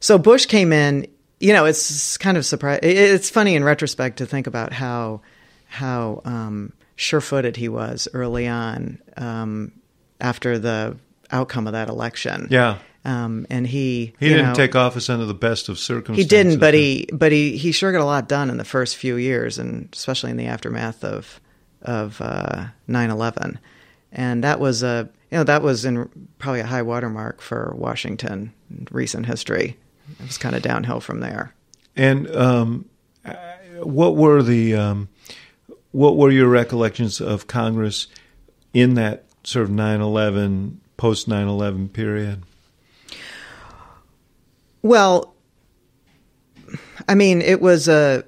[0.00, 1.08] So Bush came in.
[1.40, 2.80] You know, it's kind of surprise.
[2.82, 5.20] It's funny in retrospect to think about how
[5.66, 9.70] how um, sure-footed he was early on um,
[10.20, 10.96] after the
[11.30, 12.48] outcome of that election.
[12.50, 12.78] Yeah.
[13.04, 16.24] Um, and he he didn't know, take office under the best of circumstances.
[16.24, 18.96] He didn't, but he but he he sure got a lot done in the first
[18.96, 21.40] few years, and especially in the aftermath of
[21.82, 23.58] of uh, 9/11.
[24.12, 28.52] And that was a you know that was in probably a high watermark for Washington
[28.68, 29.76] in recent history.
[30.18, 31.54] It was kind of downhill from there.
[31.96, 32.86] And um,
[33.82, 35.08] what were the um,
[35.92, 38.06] what were your recollections of Congress
[38.74, 42.42] in that sort of 9/11 post 9 11 period?
[44.82, 45.34] Well,
[47.08, 48.24] I mean, it was a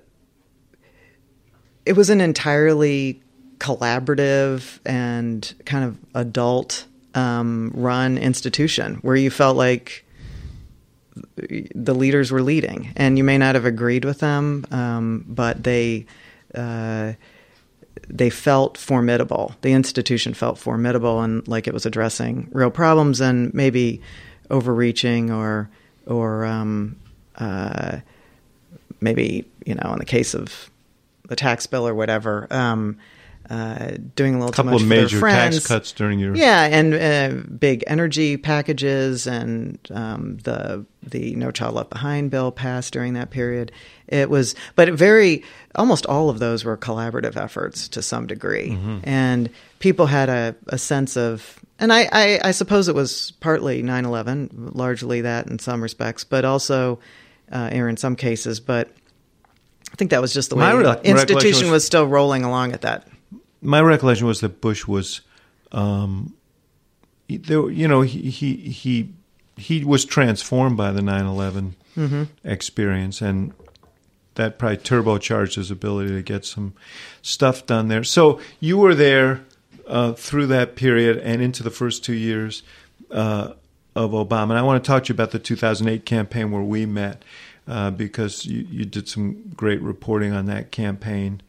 [1.84, 3.20] it was an entirely
[3.58, 10.06] collaborative and kind of adult um, run institution where you felt like
[11.74, 16.06] the leaders were leading, and you may not have agreed with them, um, but they.
[16.54, 17.12] Uh,
[18.12, 19.54] they felt formidable.
[19.62, 24.00] The institution felt formidable and like it was addressing real problems and maybe
[24.50, 25.70] overreaching or
[26.06, 26.96] or um,
[27.36, 27.98] uh,
[29.00, 30.70] maybe you know in the case of
[31.28, 32.98] the tax bill or whatever, um,
[33.50, 36.62] uh, doing a little a couple too much of major tax cuts during your Yeah,
[36.64, 42.92] and uh, big energy packages, and um, the the No Child Left Behind bill passed
[42.92, 43.72] during that period.
[44.06, 45.42] It was, but it very
[45.74, 50.78] almost all of those were collaborative efforts to some degree, and people had a, a
[50.78, 51.58] sense of.
[51.80, 56.44] And I, I, I suppose it was partly 9/11, largely that in some respects, but
[56.44, 57.00] also,
[57.50, 58.60] uh, or in some cases.
[58.60, 58.90] But
[59.90, 62.72] I think that was just the way My the institution was- was still rolling along
[62.72, 63.08] at that
[63.62, 65.20] my recollection was that Bush was,
[65.72, 66.34] um,
[67.28, 69.12] there, you know, he he he
[69.56, 71.74] he was transformed by the 9/11
[72.44, 73.52] experience, and
[74.34, 76.72] that probably turbocharged his ability to get some
[77.22, 78.04] stuff done there.
[78.04, 79.44] So you were there
[79.86, 82.62] uh, through that period and into the first two years
[83.10, 83.52] uh,
[83.94, 84.50] of Obama.
[84.50, 87.24] And I want to talk to you about the 2008 campaign where we met
[87.68, 91.42] uh, because you, you did some great reporting on that campaign.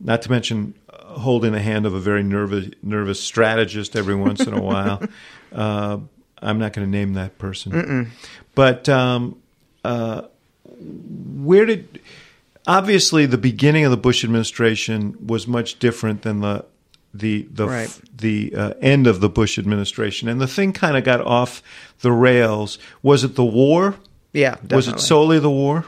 [0.00, 4.54] Not to mention holding the hand of a very nervous nervous strategist every once in
[4.54, 5.02] a while.
[5.52, 5.98] Uh,
[6.40, 8.10] I'm not going to name that person,
[8.54, 9.36] but um,
[9.84, 10.22] uh,
[10.64, 12.00] where did
[12.66, 16.64] obviously the beginning of the Bush administration was much different than the
[17.12, 18.00] the the Right.
[18.16, 21.62] the uh, end of the Bush administration, and the thing kind of got off
[22.00, 22.78] the rails.
[23.02, 23.96] Was it the war?
[24.32, 25.84] Yeah, Was it solely the war?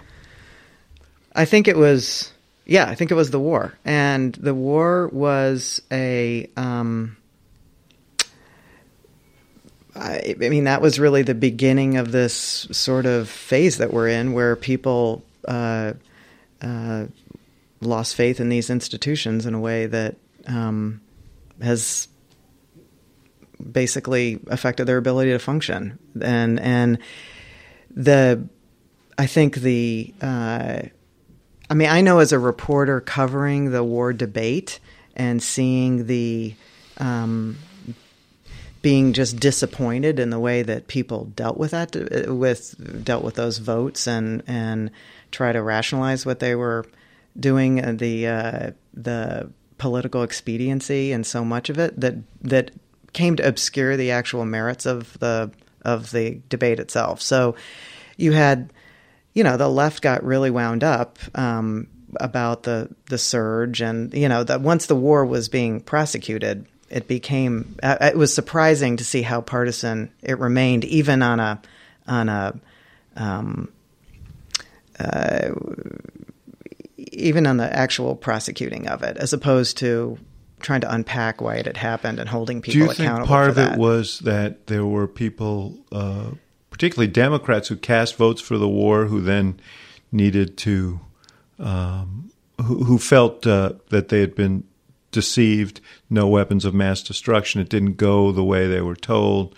[1.35, 2.34] I think it was.
[2.67, 6.49] Yeah, I think it was the war, and the war was a.
[6.57, 7.17] Um,
[9.95, 12.35] I, I mean, that was really the beginning of this
[12.73, 15.93] sort of phase that we're in, where people uh,
[16.63, 17.07] uh,
[17.81, 21.03] lost faith in these institutions in a way that um,
[21.61, 22.09] has
[23.73, 26.99] basically affected their ability to function, and and
[27.91, 28.49] the
[29.19, 30.83] I think the uh,
[31.71, 34.81] I mean I know as a reporter covering the war debate
[35.17, 36.55] and seeing the
[36.99, 37.59] um,
[38.83, 41.97] being just disappointed in the way that people dealt with that
[42.29, 44.91] with dealt with those votes and and
[45.31, 46.85] try to rationalize what they were
[47.39, 52.71] doing uh, the uh, the political expediency and so much of it that that
[53.15, 55.51] came to obscure the actual merits of the
[55.83, 57.23] of the debate itself.
[57.23, 57.55] So
[58.17, 58.73] you had
[59.35, 64.29] you know the left got really wound up um, about the the surge and you
[64.29, 69.05] know that once the war was being prosecuted it became uh, it was surprising to
[69.05, 71.61] see how partisan it remained even on a
[72.07, 72.59] on a
[73.17, 73.71] um,
[74.99, 75.51] uh,
[76.97, 80.19] even on the actual prosecuting of it as opposed to
[80.65, 82.97] trying to unpack why it had happened and holding people accountable.
[82.97, 83.73] Do you think part of that.
[83.75, 86.31] it was that there were people, uh,
[86.75, 89.61] particularly Democrats, who cast votes for the war, who then
[90.11, 90.99] needed to,
[91.61, 94.65] um, who, who felt uh, that they had been
[95.13, 99.55] deceived, no weapons of mass destruction, it didn't go the way they were told,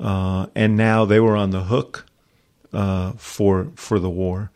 [0.00, 2.06] uh, and now they were on the hook
[2.72, 4.50] uh, for for the war,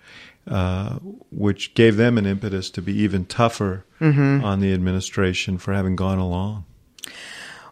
[0.46, 0.94] uh,
[1.30, 3.84] which gave them an impetus to be even tougher
[4.42, 6.64] on the administration for having gone along.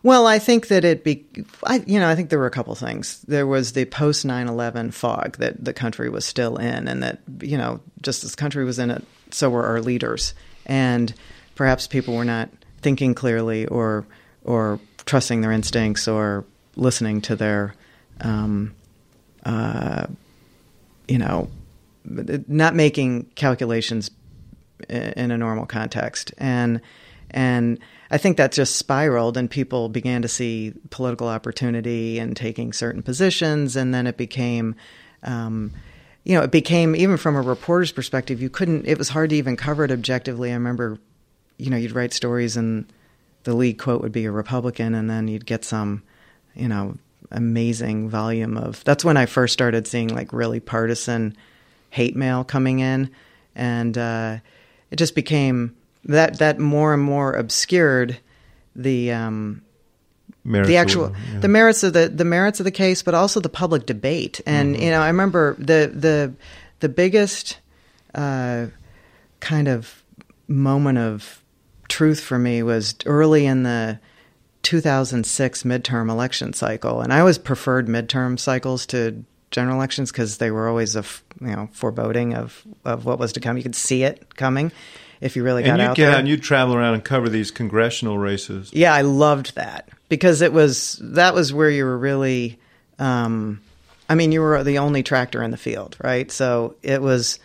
[0.07, 1.27] Well, I think that it be,
[1.65, 3.21] I, you know, I think there were a couple things.
[3.27, 7.59] There was the post 9/11 fog that the country was still in, and that you
[7.59, 10.33] know, just as the country was in it, so were our leaders,
[10.65, 11.13] and
[11.57, 12.51] perhaps people were not
[12.83, 14.07] thinking clearly or
[14.45, 16.45] or trusting their instincts or
[16.77, 17.75] listening to their,
[18.21, 18.77] um,
[19.45, 20.07] uh,
[21.09, 21.51] you know,
[22.47, 24.13] not making calculations
[24.89, 26.81] in a normal context and
[27.31, 27.79] and
[28.11, 33.03] I think that just spiraled and people began to see political opportunity and taking certain
[33.03, 33.77] positions.
[33.77, 34.77] And then it became
[35.23, 35.73] um,
[36.25, 39.37] you know it became even from a reporter's perspective you couldn't it was hard to
[39.37, 40.51] even cover it objectively.
[40.51, 40.99] I remember
[41.57, 42.87] you know you'd write stories and
[43.45, 46.03] the lead quote would be a Republican and then you'd get some
[46.55, 46.97] you know
[47.33, 51.37] amazing volume of that's when I first started seeing like really partisan
[51.91, 53.11] hate mail coming in.
[53.55, 54.39] And uh,
[54.91, 55.75] it just became
[56.07, 58.19] that that more and more obscured
[58.75, 59.63] the um,
[60.47, 61.41] Merits the of actual yeah.
[61.41, 64.41] the merits of the the merits of the case, but also the public debate.
[64.47, 66.35] And you know, I remember the the
[66.79, 67.59] the biggest
[68.15, 68.67] uh,
[69.41, 70.05] kind of
[70.47, 71.43] moment of
[71.89, 73.99] truth for me was early in the
[74.63, 80.53] 2006 midterm election cycle, and I always preferred midterm cycles to general elections because they
[80.53, 83.57] were always a f- you know foreboding of of what was to come.
[83.57, 84.71] You could see it coming
[85.21, 86.19] if you really got and you out get there.
[86.19, 88.71] and you travel around and cover these congressional races.
[88.73, 92.59] Yeah, I loved that because it was that was where you were really.
[92.99, 93.61] Um,
[94.09, 96.31] I mean, you were the only tractor in the field, right?
[96.31, 97.41] So it was,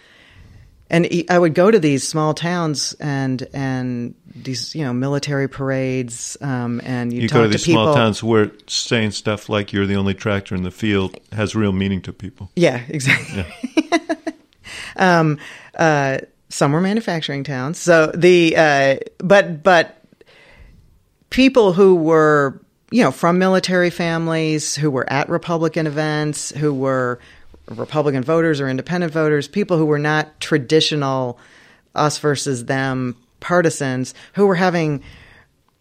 [0.91, 6.37] and I would go to these small towns and and these you know military parades,
[6.39, 7.83] um, and you, You talk go to these people.
[7.83, 11.71] small towns where saying stuff like "you're the only tractor in the field" has real
[11.71, 12.51] meaning to people.
[12.55, 13.45] Yeah, exactly.
[14.95, 15.39] um,
[15.77, 16.19] uh,
[16.51, 17.79] some were manufacturing towns.
[17.79, 20.03] So the uh, but but
[21.29, 27.19] people who were you know from military families who were at Republican events who were
[27.69, 31.39] Republican voters or independent voters, people who were not traditional
[31.95, 35.03] us versus them partisans who were having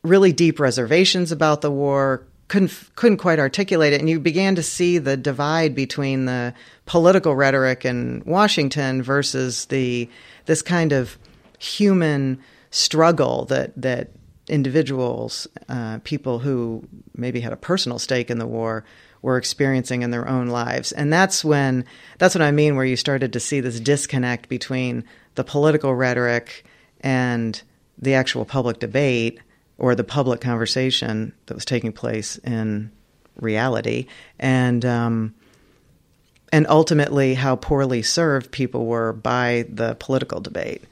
[0.02, 4.62] really deep reservations about the war couldn't couldn't quite articulate it and you began to
[4.62, 6.52] see the divide between the
[6.84, 10.08] political rhetoric in Washington versus the
[10.50, 11.16] this kind of
[11.60, 12.42] human
[12.72, 14.10] struggle that that
[14.48, 16.82] individuals uh, people who
[17.14, 18.84] maybe had a personal stake in the war
[19.22, 20.90] were experiencing in their own lives.
[20.90, 21.84] And that's when
[22.18, 25.04] that's what I mean where you started to see this disconnect between
[25.36, 26.64] the political rhetoric
[27.00, 27.62] and
[27.96, 29.38] the actual public debate
[29.78, 32.90] or the public conversation that was taking place in
[33.36, 34.06] reality,
[34.40, 35.32] and um,
[36.52, 40.84] and ultimately how poorly served people were by the political debate,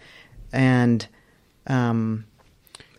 [0.52, 1.06] and
[1.66, 2.24] um,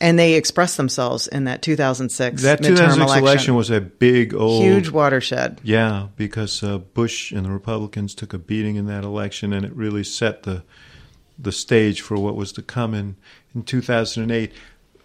[0.01, 3.23] and they expressed themselves in that 2006 That midterm 2006 election.
[3.23, 5.59] election was a big old huge watershed.
[5.63, 9.73] Yeah, because uh, Bush and the Republicans took a beating in that election, and it
[9.73, 10.63] really set the
[11.41, 13.15] the stage for what was to come in
[13.55, 14.51] in 2008.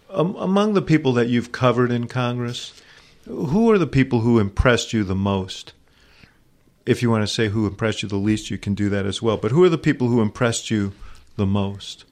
[0.09, 2.73] Um, among the people that you've covered in Congress,
[3.25, 5.73] who are the people who impressed you the most?
[6.85, 9.21] If you want to say who impressed you the least, you can do that as
[9.21, 9.37] well.
[9.37, 10.93] But who are the people who impressed you
[11.35, 12.05] the most?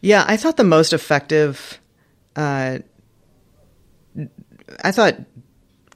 [0.00, 1.80] Yeah, I thought the most effective.
[2.36, 2.78] Uh,
[4.82, 5.16] I thought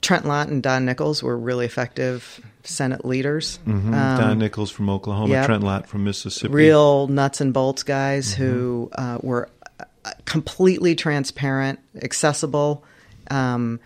[0.01, 3.59] Trent Lott and Don Nickles were really effective Senate leaders.
[3.65, 3.93] Mm-hmm.
[3.93, 5.45] Um, Don Nickles from Oklahoma, yep.
[5.45, 6.53] Trent Lott from Mississippi.
[6.53, 12.83] real nuts and bolts guys who uh, were uh, completely transparent, accessible,
[13.31, 13.79] um,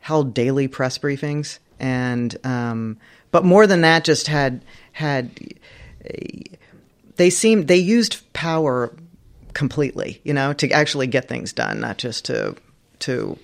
[0.00, 2.98] held daily press briefings, and um,
[3.30, 5.30] but more than that, just had had
[7.16, 8.94] they seemed they used power
[9.52, 12.56] completely, you know, to actually get things done, not just to
[13.00, 13.38] to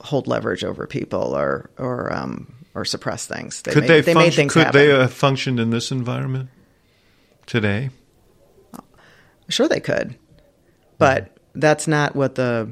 [0.00, 3.62] hold leverage over people or or um, or suppress things.
[3.62, 4.80] They could made, they, they function, made things could happen.
[4.80, 6.48] they have functioned in this environment
[7.46, 7.90] today?
[9.48, 10.16] Sure, they could,
[10.98, 12.70] but that's not what the.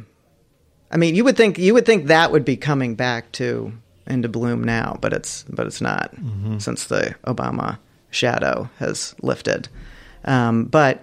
[0.90, 3.72] I mean, you would think you would think that would be coming back to
[4.06, 6.14] into bloom now, but it's but it's not
[6.58, 7.78] since the Obama
[8.10, 9.68] shadow has lifted.
[10.24, 11.02] Um, but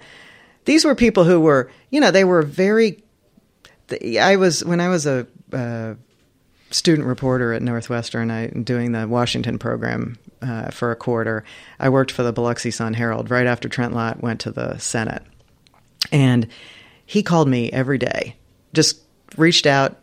[0.66, 3.04] these were people who were, you know, they were very.
[4.20, 5.96] I was when I was a uh,
[6.70, 11.44] student reporter at Northwestern, I doing the Washington program uh, for a quarter.
[11.80, 15.24] I worked for the Biloxi Sun Herald right after Trent Lott went to the Senate,
[16.12, 16.48] and
[17.06, 18.36] he called me every day.
[18.74, 19.02] Just
[19.38, 19.98] reached out.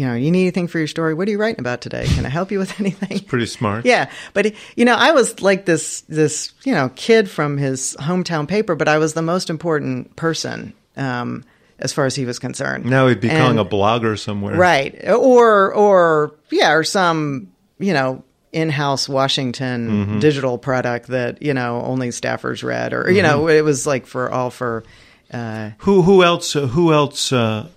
[0.00, 1.12] You know, you need anything for your story?
[1.12, 2.06] What are you writing about today?
[2.14, 3.20] Can I help you with anything?
[3.20, 3.84] Pretty smart.
[3.84, 8.48] Yeah, but you know, I was like this this you know kid from his hometown
[8.48, 11.44] paper, but I was the most important person um,
[11.78, 12.86] as far as he was concerned.
[12.86, 14.56] Now he'd be calling a blogger somewhere.
[14.56, 14.96] right?
[15.06, 20.18] Or or yeah, or some you know in-house Washington Mm-hmm.
[20.20, 23.58] digital product that you know only staffers read, or you know Mm-hmm.
[23.58, 24.82] it was like for all for.
[25.30, 27.68] Uh, Who who else uh, who else uh,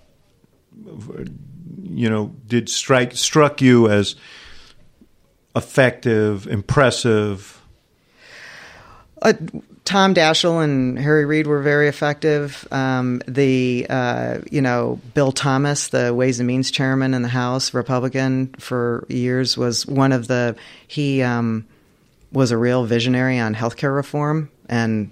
[1.94, 4.16] you know did strike struck you as
[5.56, 7.60] effective, impressive?
[9.22, 9.32] Uh,
[9.84, 12.66] Tom Daschle and Harry Reid were very effective.
[12.70, 17.74] Um, the uh, you know Bill Thomas, the Ways and Means chairman in the House,
[17.74, 20.56] Republican for years, was one of the
[20.88, 21.66] he um,
[22.32, 25.10] was a real visionary on healthcare reform and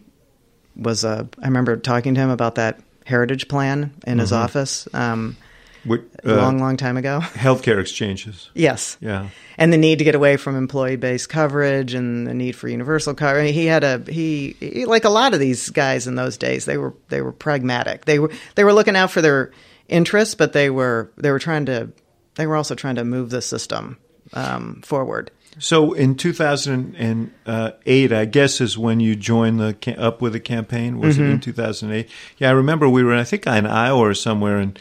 [0.75, 1.29] was a.
[1.41, 5.37] I remember talking to him about that heritage plan in his office um,
[5.85, 7.21] What, a uh, long, long time ago.
[7.23, 8.51] healthcare exchanges.
[8.55, 9.29] yes, Yeah.
[9.59, 13.53] and the need to get away from employee-based coverage and the need for universal coverage.
[13.53, 16.65] He had a he, he like a lot of these guys in those days.
[16.65, 18.05] They were they were pragmatic.
[18.05, 19.51] They were they were looking out for their
[19.89, 21.91] interests, but they were they were trying to
[22.37, 23.99] they were also trying to move the system
[24.33, 25.31] um, forward.
[25.59, 30.99] So in 2008, I guess is when you joined the up with the campaign.
[30.99, 32.09] Was it in 2008?
[32.39, 34.79] Yeah, I remember we were, I think, in Iowa or somewhere, and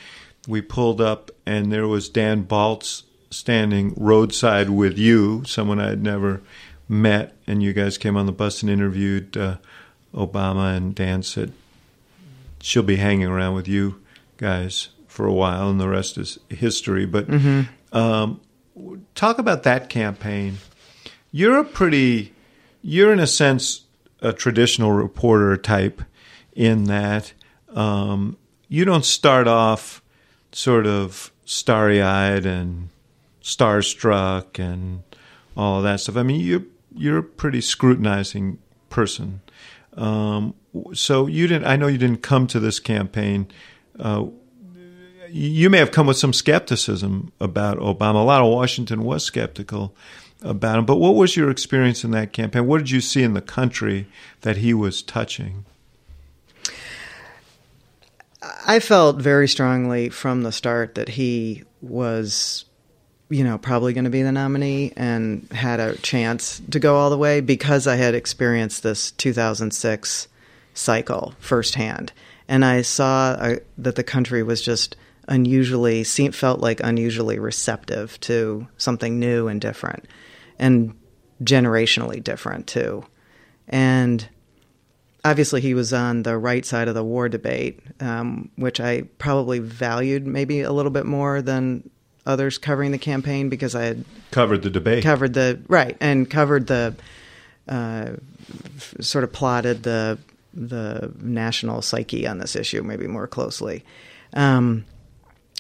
[0.47, 6.03] we pulled up, and there was Dan Balz standing roadside with you, someone I had
[6.03, 6.41] never
[6.89, 9.57] met, and you guys came on the bus and interviewed uh,
[10.13, 11.53] Obama, and Dan said
[12.59, 14.01] she'll be hanging around with you
[14.37, 17.05] guys for a while, and the rest is history.
[17.05, 17.27] But
[17.93, 18.41] um,
[19.15, 20.57] talk about that campaign.
[21.31, 22.33] You're a pretty,
[22.81, 23.83] you're in a sense
[24.21, 26.01] a traditional reporter type.
[26.53, 27.33] in that
[27.73, 28.37] um,
[28.67, 30.01] you don't start off
[30.51, 32.89] sort of starry eyed and
[33.41, 35.03] starstruck and
[35.55, 36.17] all that stuff.
[36.17, 39.41] I mean, you're you're a pretty scrutinizing person.
[39.95, 40.53] Um,
[40.93, 41.67] so you didn't.
[41.67, 43.47] I know you didn't come to this campaign.
[43.99, 44.27] Uh,
[45.29, 48.15] you may have come with some skepticism about Obama.
[48.15, 49.95] A lot of Washington was skeptical
[50.41, 50.85] about him.
[50.85, 52.67] But what was your experience in that campaign?
[52.67, 54.07] What did you see in the country
[54.41, 55.65] that he was touching?
[58.41, 62.65] I felt very strongly from the start that he was,
[63.29, 67.09] you know, probably going to be the nominee and had a chance to go all
[67.09, 70.27] the way because I had experienced this 2006
[70.73, 72.13] cycle firsthand.
[72.47, 74.95] And I saw uh, that the country was just
[75.27, 80.07] unusually, felt like unusually receptive to something new and different
[80.57, 80.95] and
[81.43, 83.05] generationally different too.
[83.67, 84.27] And
[85.23, 89.59] obviously he was on the right side of the war debate, um, which I probably
[89.59, 91.89] valued maybe a little bit more than
[92.25, 96.67] others covering the campaign because I had covered the debate, covered the right, and covered
[96.67, 96.95] the
[97.67, 98.11] uh,
[98.75, 100.17] f- sort of plotted the
[100.53, 103.85] the national psyche on this issue maybe more closely.
[104.33, 104.85] Um,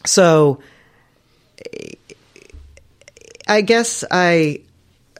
[0.05, 0.59] so
[3.47, 4.61] I guess I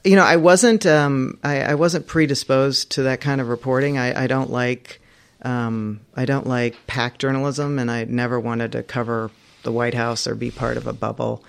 [0.04, 3.98] you know, I wasn't um, I, I, wasn't predisposed to that kind of reporting.
[3.98, 5.00] I, I don't like
[5.42, 9.30] um, I don't like pack journalism, and I never wanted to cover
[9.62, 11.44] the White House or be part of a bubble.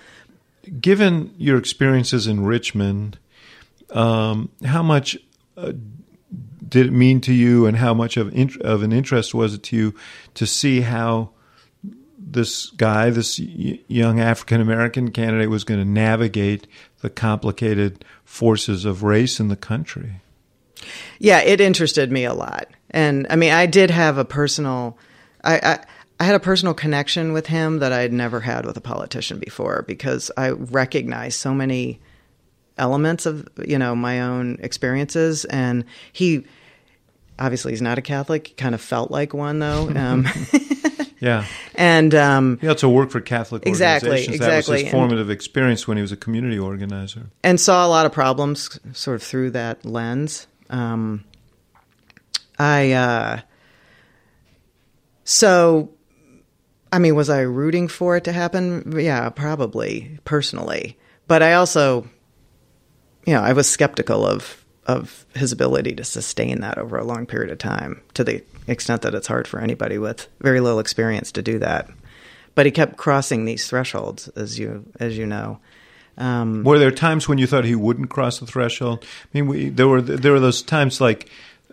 [0.80, 3.18] Given your experiences in Richmond,
[3.90, 5.18] um, how much
[5.56, 5.72] uh,
[6.66, 9.76] did it mean to you, and how much of of an interest was it to
[9.76, 9.94] you
[10.34, 11.30] to see how
[12.34, 16.66] this guy, this young African American candidate, was going to navigate
[17.04, 20.22] the complicated forces of race in the country.
[21.18, 24.96] Yeah, it interested me a lot, and I mean, I did have a personal,
[25.44, 25.84] I, I,
[26.18, 29.38] I had a personal connection with him that I had never had with a politician
[29.38, 32.00] before because I recognized so many
[32.78, 36.46] elements of you know my own experiences, and he
[37.38, 38.46] obviously he's not a Catholic.
[38.46, 39.90] He kind of felt like one though.
[39.94, 40.26] Um,
[41.24, 41.46] Yeah.
[41.74, 44.36] And um, he also worked for Catholic exactly, organizations.
[44.36, 44.50] Exactly.
[44.50, 47.30] That was his formative and, experience when he was a community organizer.
[47.42, 50.46] And saw a lot of problems sort of through that lens.
[50.68, 51.24] Um,
[52.58, 53.40] I, uh,
[55.24, 55.94] so,
[56.92, 58.92] I mean, was I rooting for it to happen?
[58.94, 60.98] Yeah, probably, personally.
[61.26, 62.06] But I also,
[63.26, 67.26] you know, I was skeptical of of his ability to sustain that over a long
[67.26, 71.32] period of time to the extent that it's hard for anybody with very little experience
[71.32, 71.88] to do that.
[72.54, 75.58] But he kept crossing these thresholds, as you as you know.
[76.16, 79.04] Um, were there times when you thought he wouldn't cross the threshold?
[79.04, 81.28] I mean, we, there were there were those times like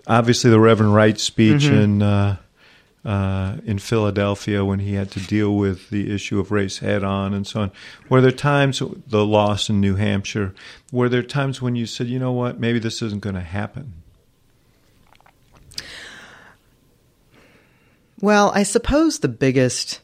[0.07, 1.75] obviously the Reverend Wright speech mm-hmm.
[1.75, 2.37] in uh,
[3.03, 7.33] uh, in Philadelphia when he had to deal with the issue of race head on
[7.33, 7.71] and so on.
[8.09, 10.53] Were there times the loss in New Hampshire?
[10.91, 13.93] Were there times when you said, you know what, maybe this isn't going to happen?
[18.19, 19.99] Well, I suppose the biggest,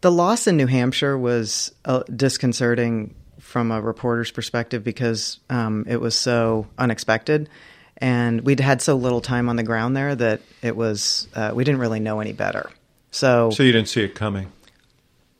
[0.00, 6.00] the loss in New Hampshire was uh, disconcerting from a reporter's perspective because um, it
[6.00, 7.50] was so unexpected.
[7.98, 11.64] And we'd had so little time on the ground there that it was, uh, we
[11.64, 12.70] didn't really know any better.
[13.10, 14.52] So, so you didn't see it coming?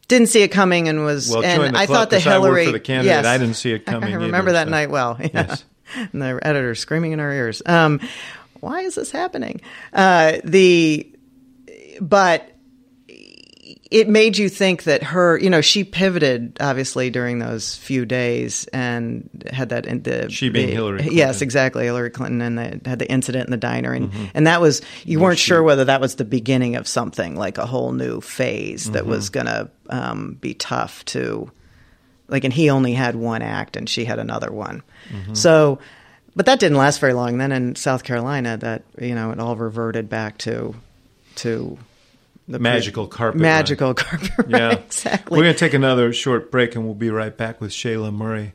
[0.08, 3.10] Didn't see it coming and was, well, and I thought the Hillary, for the candidate,
[3.10, 4.10] yes, I didn't see it coming.
[4.10, 4.70] I remember either, that so.
[4.70, 5.16] night well.
[5.20, 5.28] Yeah.
[5.34, 5.64] Yes.
[6.12, 7.62] and the editor screaming in our ears.
[7.66, 8.00] Um,
[8.60, 9.60] why is this happening?
[9.92, 11.10] Uh, the
[12.00, 12.50] but
[13.90, 18.66] it made you think that her, you know, she pivoted obviously during those few days
[18.66, 20.98] and had that in the she being the, Hillary.
[20.98, 21.16] Clinton.
[21.16, 24.24] Yes, exactly, Hillary Clinton, and they had the incident in the diner, and mm-hmm.
[24.34, 27.64] and that was you weren't sure whether that was the beginning of something like a
[27.64, 28.92] whole new phase mm-hmm.
[28.92, 31.50] that was going to um, be tough to,
[32.28, 35.34] like, and he only had one act and she had another one, mm-hmm.
[35.34, 35.78] so.
[36.36, 37.38] But that didn't last very long.
[37.38, 40.74] Then in South Carolina, that you know, it all reverted back to
[41.36, 41.78] to
[42.48, 43.96] the magical carpet magical ride.
[43.96, 44.50] carpet ride.
[44.50, 45.36] Yeah, exactly.
[45.36, 48.54] We're going to take another short break, and we'll be right back with Shailagh Murray.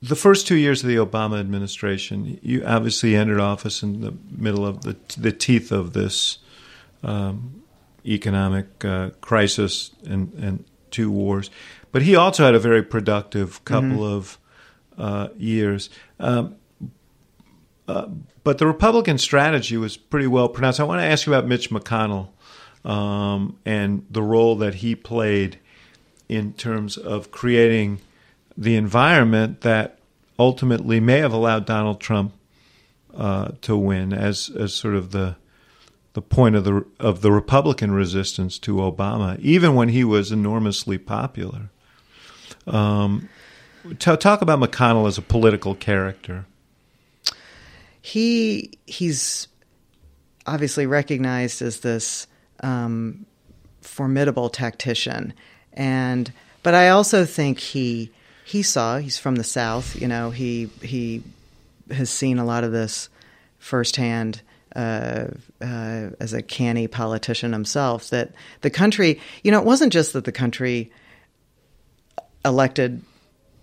[0.00, 4.66] The first two years of the Obama administration, you obviously entered office in the middle
[4.66, 6.38] of the the teeth of this
[7.02, 7.62] um,
[8.06, 11.50] economic uh, crisis and, and two wars.
[11.90, 14.02] But he also had a very productive couple mm-hmm.
[14.02, 14.38] of
[14.98, 15.90] uh, years.
[16.18, 16.56] Um,
[17.86, 18.08] uh,
[18.44, 20.80] but the Republican strategy was pretty well pronounced.
[20.80, 22.28] I want to ask you about Mitch McConnell
[22.84, 25.58] um, and the role that he played
[26.28, 28.00] in terms of creating
[28.56, 29.98] the environment that
[30.38, 32.32] ultimately may have allowed Donald Trump
[33.14, 35.36] uh, to win as as sort of the
[36.14, 40.98] the point of the of the Republican resistance to Obama, even when he was enormously
[40.98, 41.70] popular.
[42.66, 43.28] Um,
[43.98, 46.46] t- talk about McConnell as a political character.
[48.02, 49.48] He he's
[50.44, 52.26] obviously recognized as this
[52.60, 53.24] um,
[53.80, 55.32] formidable tactician,
[55.72, 56.32] and
[56.62, 58.10] but I also think he
[58.44, 60.00] he saw he's from the South.
[60.00, 61.22] You know, he he
[61.90, 63.08] has seen a lot of this
[63.58, 64.42] firsthand.
[64.74, 65.26] Uh,
[65.60, 68.32] uh, as a canny politician himself, that
[68.62, 70.90] the country, you know, it wasn't just that the country
[72.42, 73.02] elected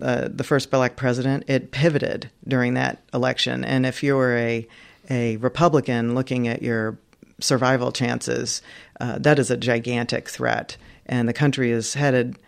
[0.00, 3.64] uh, the first black president, it pivoted during that election.
[3.64, 4.66] And if you were a
[5.08, 6.98] a Republican looking at your
[7.40, 8.62] survival chances,
[9.00, 10.76] uh, that is a gigantic threat.
[11.06, 12.38] And the country is headed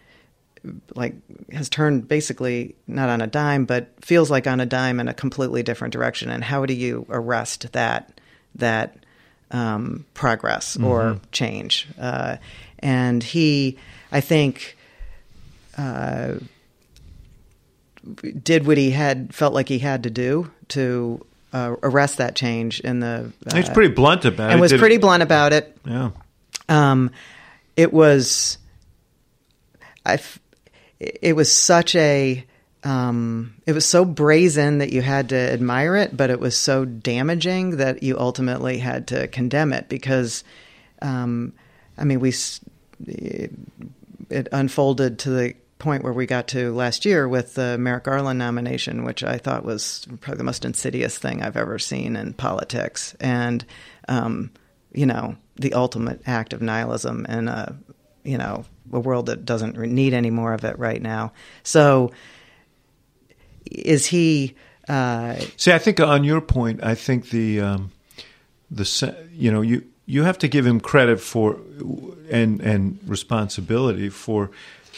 [0.95, 1.15] like
[1.51, 5.15] has turned basically not on a dime, but feels like on a dime in a
[5.15, 6.31] completely different direction.
[6.31, 8.21] And how do you arrest that
[8.55, 8.97] that
[9.51, 10.87] um, progress mm-hmm.
[10.87, 11.89] or change?
[11.99, 12.37] Uh,
[12.79, 13.79] and he,
[14.11, 14.77] I think.
[15.77, 16.35] Uh,
[18.43, 22.81] did what he had felt like he had to do to uh, arrest that change
[22.81, 23.33] in the.
[23.47, 24.55] Uh, He's pretty blunt about and it.
[24.55, 25.77] And was pretty blunt about it.
[25.85, 26.11] Yeah.
[26.69, 27.11] Um,
[27.77, 28.59] it was.
[30.05, 30.19] I.
[30.99, 32.45] It was such a.
[32.85, 36.85] Um, it was so brazen that you had to admire it, but it was so
[36.85, 40.43] damaging that you ultimately had to condemn it because,
[41.01, 41.53] um,
[41.97, 42.35] I mean, we
[43.07, 43.53] it,
[44.31, 48.39] it unfolded to the point where we got to last year with the Merrick Garland
[48.39, 53.15] nomination, which I thought was probably the most insidious thing I've ever seen in politics,
[53.21, 53.65] and
[54.09, 54.51] um,
[54.95, 57.77] you know the ultimate act of nihilism in a
[58.23, 61.33] you know a world that doesn't need any more of it right now.
[61.65, 62.13] So,
[63.71, 64.55] is he?
[64.89, 67.93] Uh, See, I think on your point, I think the um,
[68.71, 71.59] the you know you you have to give him credit for
[72.31, 74.51] and and responsibility for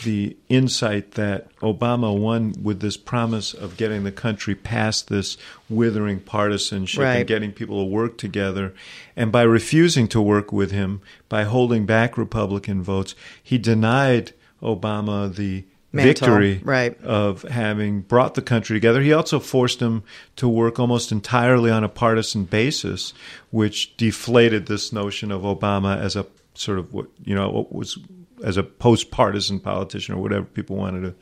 [0.02, 5.36] the insight that Obama won with this promise of getting the country past this
[5.68, 7.16] withering partisanship right.
[7.18, 8.74] and getting people to work together.
[9.16, 14.32] And by refusing to work with him, by holding back Republican votes, he denied
[14.62, 17.00] Obama the Mantle, victory right.
[17.04, 19.00] of having brought the country together.
[19.00, 20.02] He also forced him
[20.36, 23.14] to work almost entirely on a partisan basis,
[23.50, 27.98] which deflated this notion of Obama as a sort of what you know what was
[28.44, 31.14] as a post partisan politician or whatever people wanted to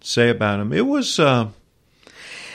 [0.00, 0.72] say about him.
[0.72, 1.48] It was uh,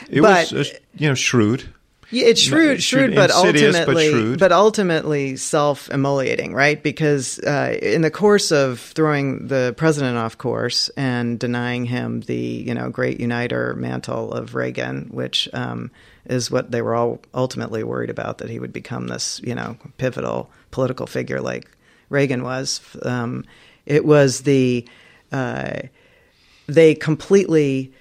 [0.10, 1.74] it but, was uh, you know shrewd.
[2.12, 6.82] Yeah, it's shrewd, shrewd, but ultimately, but, but, ultimately self-immolating, right?
[6.82, 12.36] Because uh, in the course of throwing the president off course and denying him the,
[12.36, 15.90] you know, great uniter mantle of Reagan, which um,
[16.26, 19.76] is what they were all ultimately worried about that he would become this, you know,
[19.98, 21.68] pivotal political figure like
[22.10, 22.80] Reagan was.
[23.02, 23.44] Um,
[23.86, 24.88] it was the
[25.32, 25.82] uh,
[26.68, 27.94] they completely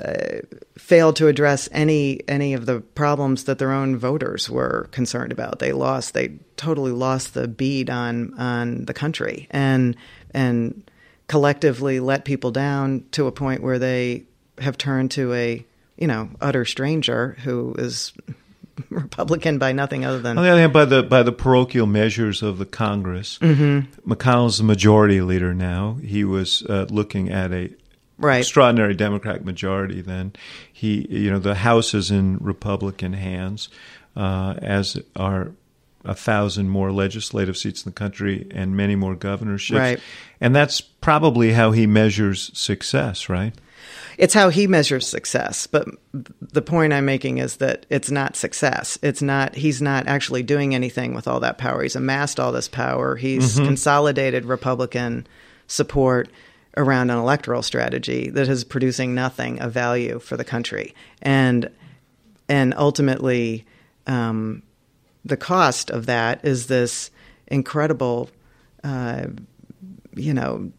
[0.00, 0.38] uh,
[0.78, 5.58] failed to address any any of the problems that their own voters were concerned about.
[5.58, 6.14] They lost.
[6.14, 9.96] They totally lost the bead on on the country and
[10.32, 10.90] and
[11.28, 14.24] collectively let people down to a point where they
[14.58, 15.64] have turned to a
[15.96, 18.12] you know utter stranger who is
[18.90, 20.38] Republican by nothing other than.
[20.38, 24.10] On the other hand, by the by the parochial measures of the Congress, mm-hmm.
[24.10, 25.98] McConnell's the majority leader now.
[26.02, 27.70] He was uh, looking at a
[28.18, 28.38] right.
[28.38, 30.00] extraordinary Democratic majority.
[30.00, 30.32] Then
[30.72, 33.68] he, you know, the House is in Republican hands,
[34.16, 35.52] uh, as are
[36.04, 39.78] a thousand more legislative seats in the country and many more governorships.
[39.78, 40.00] Right.
[40.40, 43.54] And that's probably how he measures success, right?
[44.20, 45.66] It's how he measures success.
[45.66, 48.98] But the point I'm making is that it's not success.
[49.00, 51.82] It's not, he's not actually doing anything with all that power.
[51.82, 53.16] He's amassed all this power.
[53.16, 53.64] He's mm-hmm.
[53.64, 55.26] consolidated Republican
[55.68, 56.28] support
[56.76, 60.94] around an electoral strategy that is producing nothing of value for the country.
[61.22, 61.70] And,
[62.46, 63.64] and ultimately,
[64.06, 64.62] um,
[65.24, 67.10] the cost of that is this
[67.46, 68.28] incredible,
[68.84, 69.28] uh,
[70.14, 70.70] you know,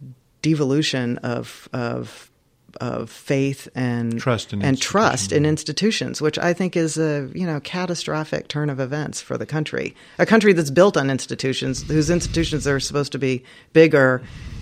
[0.44, 2.31] devolution of, of
[2.80, 7.46] of faith and trust in and trust in institutions, which I think is a you
[7.46, 9.96] know catastrophic turn of events for the country.
[10.20, 13.44] A country that's built on institutions, whose institutions are supposed to be
[13.74, 14.22] bigger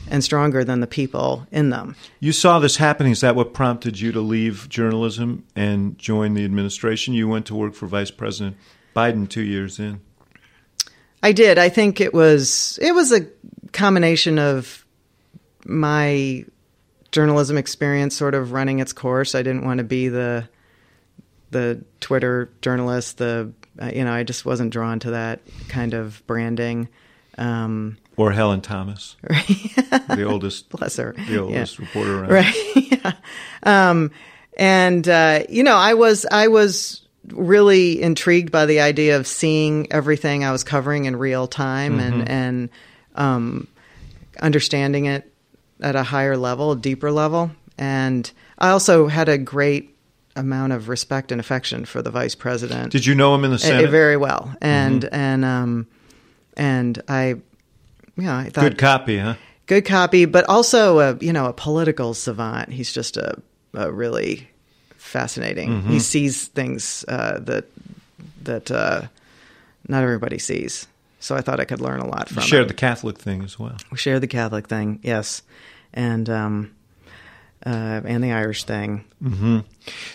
[0.09, 1.95] and stronger than the people in them.
[2.19, 3.11] You saw this happening.
[3.11, 7.13] Is that what prompted you to leave journalism and join the administration?
[7.13, 8.57] You went to work for Vice President
[8.95, 10.01] Biden two years in.
[11.21, 11.57] I did.
[11.57, 13.27] I think it was it was a
[13.71, 14.85] combination of
[15.65, 16.45] my
[17.11, 19.35] journalism experience sort of running its course.
[19.35, 20.47] I didn't want to be the
[21.51, 23.51] the Twitter journalist, the
[23.81, 26.89] uh, you know, I just wasn't drawn to that kind of branding.
[27.37, 31.85] Um, or Helen Thomas, the oldest, bless her, the oldest yeah.
[31.85, 32.31] reporter around.
[32.31, 32.55] Right.
[32.75, 33.13] yeah.
[33.63, 34.11] Um,
[34.57, 39.91] and uh, you know, I was I was really intrigued by the idea of seeing
[39.91, 42.21] everything I was covering in real time Mm-hmm.
[42.21, 42.69] and and
[43.15, 43.67] um,
[44.41, 45.28] understanding it
[45.81, 47.51] at a higher level, a deeper level.
[47.77, 49.95] And I also had a great
[50.35, 52.91] amount of respect and affection for the vice president.
[52.91, 53.89] Did you know him in the Uh, Senate?
[53.89, 55.15] very well, and Mm-hmm.
[55.15, 55.87] and um,
[56.57, 57.35] and I,
[58.17, 59.35] yeah, I thought Good copy, huh?
[59.65, 62.71] good copy, but also a you know a political savant.
[62.71, 63.41] He's just a,
[63.73, 64.47] a really
[64.97, 65.69] fascinating.
[65.69, 65.89] Mm-hmm.
[65.89, 67.65] He sees things uh, that
[68.43, 69.03] that uh,
[69.87, 70.87] not everybody sees.
[71.21, 72.43] So I thought I could learn a lot from.
[72.43, 73.77] You shared the Catholic thing as well.
[73.91, 75.41] we shared the Catholic thing, yes,
[75.93, 76.71] and um,
[77.65, 79.05] uh, and the Irish thing.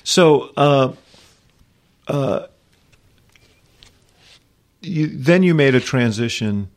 [0.02, 0.92] So, uh,
[2.08, 2.46] uh,
[4.80, 6.70] you, then you made a transition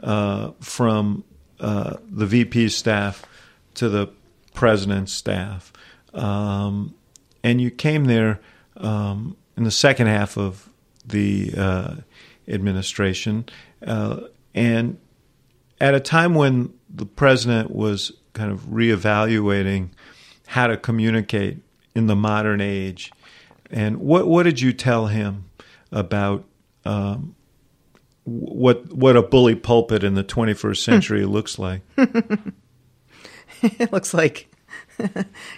[0.00, 1.24] uh, from
[1.60, 3.24] uh, the VP staff
[3.74, 4.08] to the
[4.54, 5.72] president's staff,
[6.12, 6.94] um,
[7.42, 8.40] and you came there
[8.76, 10.68] um, in the second half of
[11.06, 11.94] the uh,
[12.48, 13.46] administration,
[13.82, 14.98] and
[15.80, 19.88] at a time when the president was kind of reevaluating
[20.48, 21.58] how to communicate
[21.94, 23.10] in the modern age,
[23.70, 25.48] and what what did you tell him
[25.90, 26.44] about
[26.84, 27.34] um,
[28.24, 31.82] what what a bully pulpit in the 21st century looks like?
[33.62, 34.48] it looks like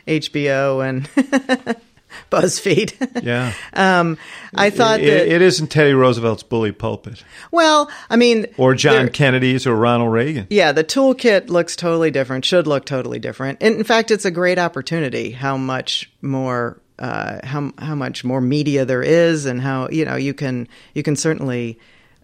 [0.07, 1.77] HBO and
[2.31, 3.23] BuzzFeed.
[3.25, 4.19] Yeah, um,
[4.55, 9.09] I thought it, that it isn't Teddy Roosevelt's bully pulpit, well, I mean, or John
[9.09, 10.47] Kennedy's, or Ronald Reagan.
[10.51, 13.59] Yeah, the toolkit looks totally different, should look totally different.
[13.61, 18.41] And in fact, it's a great opportunity how much more uh, how how much more
[18.41, 21.79] media there is and how you know you can you can certainly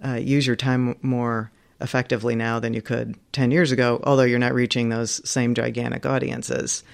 [0.05, 4.39] uh, use your time more effectively now than you could 10 years ago, although you're
[4.39, 6.85] not reaching those same gigantic audiences.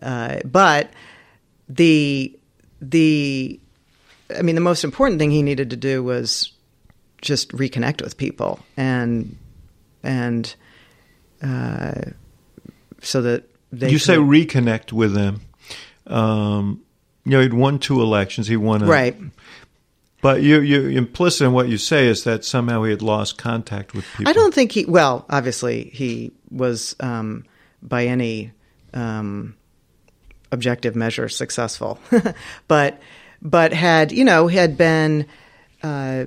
[0.00, 0.90] Uh, but
[1.68, 2.36] the
[2.82, 3.58] the
[4.36, 6.52] I mean the most important thing he needed to do was
[7.22, 9.38] just reconnect with people and
[10.02, 10.54] and
[11.42, 12.00] uh,
[13.00, 15.40] so that they you say reconnect with them.
[16.06, 16.82] Um,
[17.24, 18.48] you know, he'd won two elections.
[18.48, 19.16] He won a, right
[20.20, 23.94] But you, you implicit in what you say is that somehow he had lost contact
[23.94, 24.28] with people.
[24.28, 24.84] I don't think he.
[24.84, 27.44] Well, obviously he was um,
[27.82, 28.52] by any
[28.94, 29.56] um,
[30.52, 31.98] objective measure successful,
[32.68, 33.00] but
[33.40, 35.26] but had you know had been
[35.82, 36.26] uh,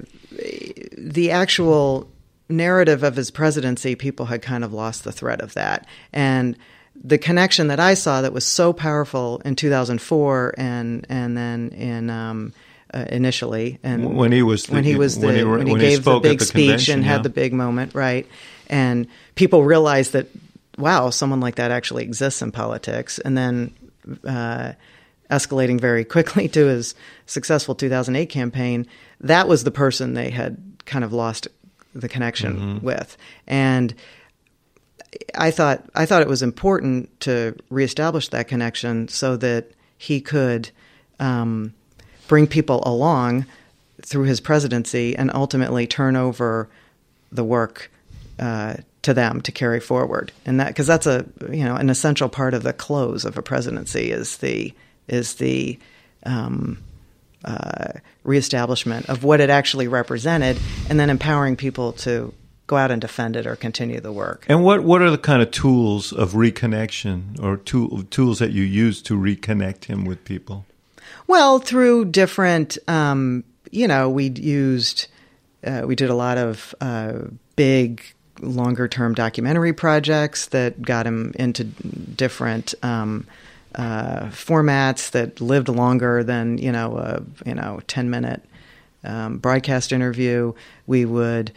[0.97, 2.09] the actual
[2.49, 6.57] narrative of his presidency, people had kind of lost the thread of that, and
[7.03, 12.09] the connection that I saw that was so powerful in 2004 and and then in
[12.09, 12.53] um,
[12.93, 15.73] uh, initially and When he was the- when he was the when he- when he
[15.73, 17.11] when he gave the spoke at big the speech and yeah.
[17.11, 18.27] had the big moment right?
[18.69, 20.27] And people realized that
[20.77, 23.19] wow someone like that actually exists in politics.
[23.19, 23.73] And then
[24.27, 24.73] uh,
[25.29, 26.95] escalating very quickly to his
[27.25, 28.87] successful 2008 campaign
[29.19, 31.47] that was the person they had kind of lost
[31.93, 32.85] the connection Mm-hmm.
[32.85, 33.93] with and
[35.33, 40.69] I thought I thought it was important to reestablish that connection so that he could
[41.19, 41.73] um,
[42.27, 43.45] bring people along
[44.01, 46.67] through his presidency and ultimately turn over
[47.31, 47.91] the work
[48.39, 48.75] uh,
[49.05, 50.31] to them to carry forward.
[50.45, 53.41] And that because that's a you know an essential part of the close of a
[53.41, 54.73] presidency is the
[55.07, 55.79] is the
[56.25, 56.83] um,
[57.43, 57.93] uh,
[58.23, 60.57] reestablishment of what it actually represented,
[60.89, 62.33] and then empowering people to
[62.67, 64.45] go out and defend it or continue the work.
[64.49, 68.63] And what, what are the kind of tools of reconnection or tool, tools that you
[68.63, 70.65] use to reconnect him with people?
[71.27, 75.07] Well, through different, um, you know, we used,
[75.63, 77.13] uh, we did a lot of uh,
[77.55, 78.01] big,
[78.41, 83.25] longer term documentary projects that got him into different um,
[83.75, 88.43] uh, formats that lived longer than, you know, a you know ten minute
[89.03, 90.53] um, broadcast interview.
[90.87, 91.51] We would.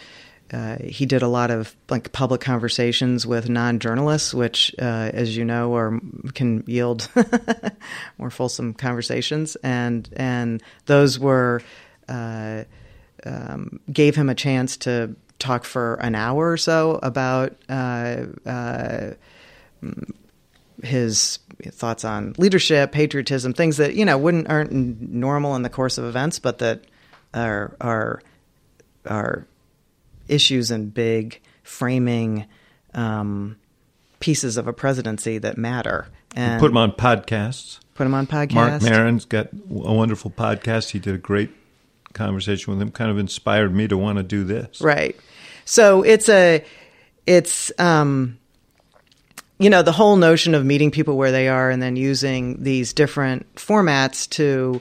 [0.51, 5.45] Uh, he did a lot of like public conversations with non-journalists, which, uh, as you
[5.45, 6.01] know, are
[6.33, 7.07] can yield
[8.19, 11.61] more fulsome conversations, and and those were
[12.09, 12.65] uh,
[13.27, 19.11] um, gave him a chance to talk for an hour or so about uh, uh,
[20.83, 21.39] his
[21.71, 26.05] thoughts on leadership, patriotism, things that you know wouldn't aren't normal in the course of
[26.05, 26.85] events, but that
[27.35, 28.23] are are
[29.07, 29.47] are
[30.29, 32.47] issues and big framing
[32.95, 33.57] um,
[34.21, 36.07] pieces of a presidency that matter.
[36.37, 37.79] And Put him on podcasts.
[37.95, 38.53] put 'em on podcasts.
[38.55, 40.91] Marc Maron's got a wonderful podcast.
[40.91, 41.51] He did a great
[42.19, 44.81] conversation with him kind of inspired me to want to do this.
[44.81, 45.17] Right.
[45.65, 46.65] So it's a,
[47.27, 48.39] it's, um,
[49.59, 52.93] you know, the whole notion of meeting people where they are and then using these
[52.93, 54.81] different formats to,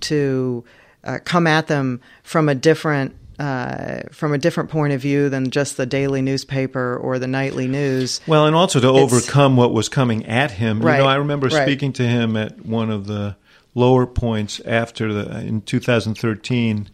[0.00, 0.64] to
[1.04, 5.50] uh, come at them from a different uh, from a different point of view than
[5.50, 8.20] just the daily newspaper or the nightly news.
[8.26, 10.80] Well, and also to overcome what was coming at him.
[10.80, 11.62] Right, you know, I remember right.
[11.62, 13.36] speaking to him at one of the
[13.78, 16.88] lower points after the in 2013,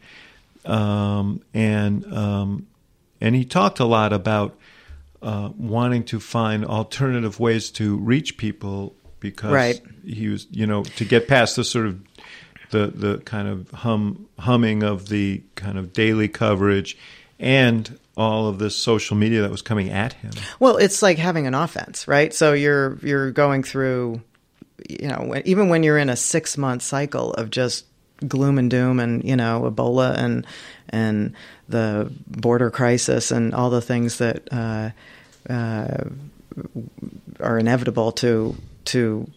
[0.64, 2.66] um, and um,
[3.20, 4.56] and he talked a lot about
[5.22, 9.80] uh, wanting to find alternative ways to reach people because Right.
[10.04, 12.00] he was, you know, to get past the sort of
[12.70, 16.96] the the kind of hum humming of the kind of daily coverage
[17.38, 20.30] and all of this social media that was coming at him.
[20.60, 22.32] Well, it's like having an offense, right?
[22.32, 24.20] So you're you're going through,
[24.88, 27.86] you know, even when you're in a six month cycle of just
[28.26, 30.46] gloom and doom, and you know, Ebola and
[30.88, 31.34] and
[31.68, 34.90] the border crisis and all the things that uh,
[35.48, 36.04] uh,
[37.40, 38.56] are inevitable to
[38.86, 39.30] to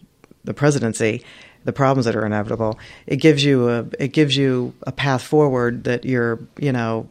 [0.44, 1.24] the presidency,
[1.64, 2.78] the problems that are inevitable.
[3.06, 7.08] It gives you a it gives you a path forward that you're you know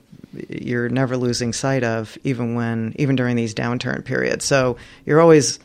[0.50, 4.46] you're never losing sight of, even when even during these downturn periods.
[4.46, 5.60] So you're always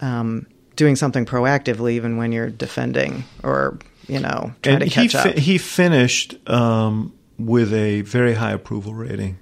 [0.00, 0.46] um,
[0.76, 5.18] doing something proactively, even when you're defending or you know trying and to catch he
[5.18, 5.38] up.
[5.38, 9.38] he finished um, with a very high approval rating.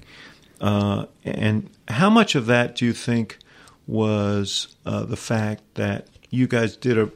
[0.61, 3.39] Uh, and how much of that do you think
[3.87, 7.11] was uh, the fact that you guys did a,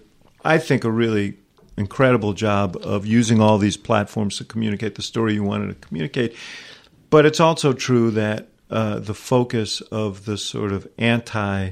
[0.45, 1.39] I think, a really
[1.77, 6.35] incredible job of using all these platforms to communicate the story you wanted to communicate?
[7.09, 11.71] But it's also true that uh, the focus of the sort of anti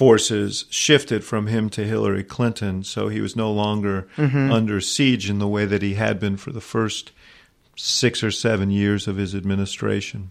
[0.00, 5.38] forces shifted from him to Hillary Clinton, so he was no longer under siege in
[5.40, 7.12] the way that he had been for the first
[7.76, 10.30] six or seven years of his administration.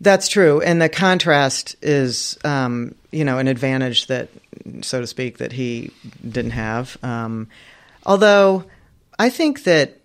[0.00, 4.30] That's true, and the contrast is, um, you know, an advantage that,
[4.80, 5.90] so to speak, that he
[6.26, 6.96] didn't have.
[7.02, 7.48] Um,
[8.06, 8.64] although,
[9.18, 10.00] I think that,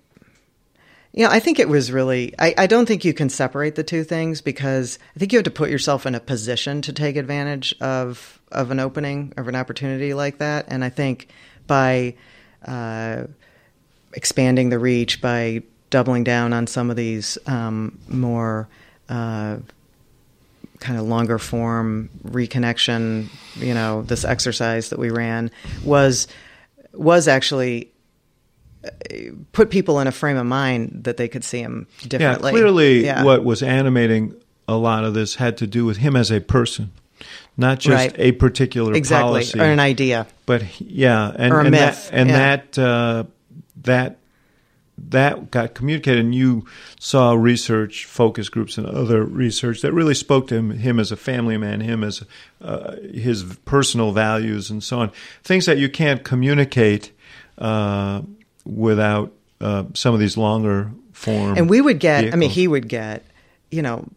[1.22, 2.34] know, I think it was really.
[2.40, 5.44] I, I don't think you can separate the two things because I think you have
[5.44, 9.56] to put yourself in a position to take advantage of of an opening of an
[9.56, 11.28] opportunity like that, and I think
[11.68, 12.16] by
[12.66, 13.26] uh,
[14.14, 15.62] expanding the reach, by
[15.92, 18.68] doubling down on some of these um, more
[19.10, 19.58] uh,
[20.80, 25.52] kind of longer form reconnection, you know, this exercise that we ran
[25.84, 26.28] was
[26.94, 27.93] was actually
[29.52, 32.52] put people in a frame of mind that they could see him differently.
[32.52, 33.24] Yeah, clearly, Yeah.
[33.24, 34.34] what was animating
[34.68, 36.92] a lot of this had to do with him as a person,
[37.58, 38.16] not just Right.
[38.18, 40.28] a particular exactly policy, or an idea.
[40.46, 42.38] but yeah, and Or a and myth, that and yeah.
[42.38, 43.24] that uh,
[43.84, 44.18] that
[45.10, 46.66] that got communicated, and you
[47.00, 51.16] saw research, focus groups, and other research that really spoke to him, him as a
[51.18, 52.24] family man, him as
[52.62, 55.12] uh, his personal values, and so on.
[55.44, 57.12] Things that you can't communicate
[57.58, 58.22] uh,
[58.66, 61.58] without uh, some of these longer form.
[61.58, 63.24] And we would get, I mean, he would get,
[63.72, 64.08] you know,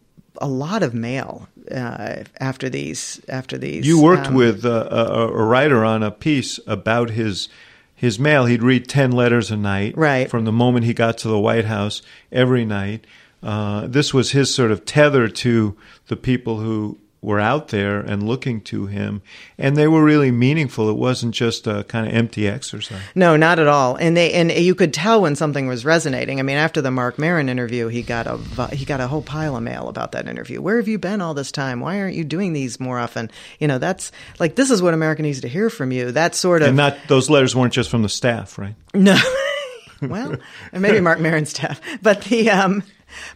[0.40, 3.20] a lot of mail uh, after these.
[3.28, 7.48] After these, You worked um, with uh, a, a writer on a piece about his
[7.94, 8.44] his mail.
[8.44, 10.28] He'd read ten letters a night, Right.
[10.28, 13.06] from the moment he got to the White House every night.
[13.42, 15.76] Uh, this was his sort of tether to
[16.08, 19.20] the people who were out there and looking to him,
[19.58, 20.88] and they were really meaningful.
[20.88, 23.00] It wasn't just a kind of empty exercise.
[23.16, 23.96] No, not at all.
[23.96, 26.38] And they and you could tell when something was resonating.
[26.38, 28.36] I mean, after the Marc Maron interview, he got a
[28.68, 30.62] he got a whole pile of mail about that interview.
[30.62, 31.80] Where have you been all this time?
[31.80, 33.28] Why aren't you doing these more often?
[33.58, 36.12] You know, that's like this is what America needs to hear from you.
[36.12, 38.76] That sort of And not those letters weren't just from the staff, right?
[38.94, 39.18] no.
[40.00, 40.36] well,
[40.72, 42.84] and maybe Marc Maron's staff, but the um,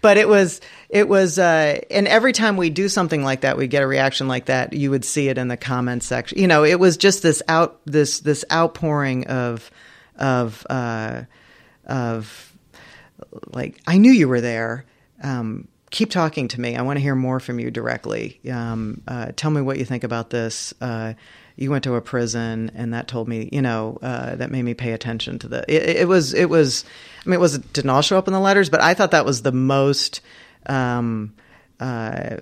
[0.01, 3.67] but it was it was uh, and every time we do something like that, we
[3.67, 4.73] get a reaction like that.
[4.73, 6.39] You would see it in the comments section.
[6.39, 9.71] You know, it was just this out this this outpouring of
[10.17, 11.23] of uh,
[11.87, 12.57] of
[13.53, 14.85] like I knew you were there.
[15.23, 16.77] Um, keep talking to me.
[16.77, 18.41] I want to hear more from you directly.
[18.51, 20.73] Um, uh, tell me what you think about this.
[20.81, 21.15] Uh,
[21.57, 24.75] you went to a prison, and that told me, you know, uh, that made me
[24.75, 25.65] pay attention to the.
[25.69, 26.85] It, it was, it was.
[27.25, 29.11] I mean, it was it didn't all show up in the letters, but I thought
[29.11, 30.21] that was the most.
[30.67, 31.35] Um,
[31.81, 32.37] uh,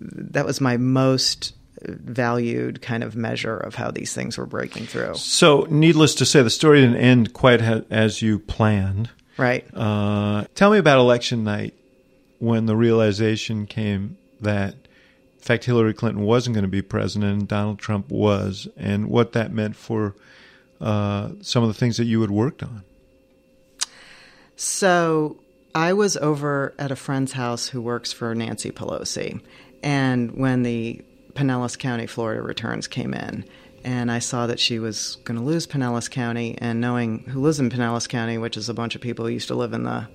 [0.00, 5.14] that was my most valued kind of measure of how these things were breaking through.
[5.16, 9.10] So, needless to say, the story didn't end quite ha- as you planned.
[9.36, 9.66] Right.
[9.74, 11.74] Uh, tell me about election night
[12.44, 17.48] when the realization came that, in fact, Hillary Clinton wasn't going to be president and
[17.48, 20.14] Donald Trump was, and what that meant for
[20.80, 22.82] uh, some of the things that you had worked on.
[24.56, 25.38] So
[25.74, 29.40] I was over at a friend's house who works for Nancy Pelosi,
[29.82, 33.44] and when the Pinellas County, Florida returns came in,
[33.84, 37.58] and I saw that she was going to lose Pinellas County, and knowing who lives
[37.58, 40.06] in Pinellas County, which is a bunch of people who used to live in the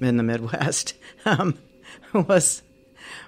[0.00, 1.58] in the Midwest, um,
[2.28, 2.62] was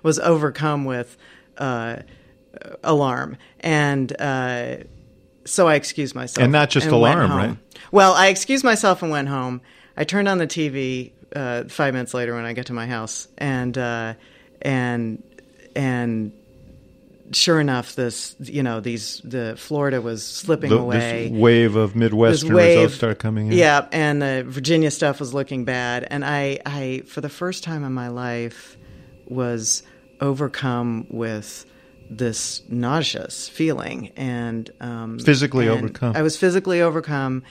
[0.03, 1.17] was overcome with
[1.59, 1.97] uh,
[2.83, 4.77] alarm, and uh,
[5.45, 7.57] so I excused myself, And not just went alarm, right?
[7.93, 9.61] Well, I excused myself and went home.
[9.97, 13.29] I turned on the TV uh, five minutes later when I get to my house,
[13.39, 14.15] and uh,
[14.63, 15.23] and
[15.77, 16.33] and
[17.33, 21.29] sure enough, this you know these the Florida was slipping The- away.
[21.29, 23.53] this wave of Midwestern wave- results start coming in.
[23.53, 27.85] Yeah, and the Virginia stuff was looking bad, and I, I for the first time
[27.85, 28.77] in my life
[29.27, 29.83] was
[30.21, 31.67] overcome with
[32.11, 36.17] this nauseous feeling and um, Physically and overcome.
[36.17, 37.45] I was physically overcome.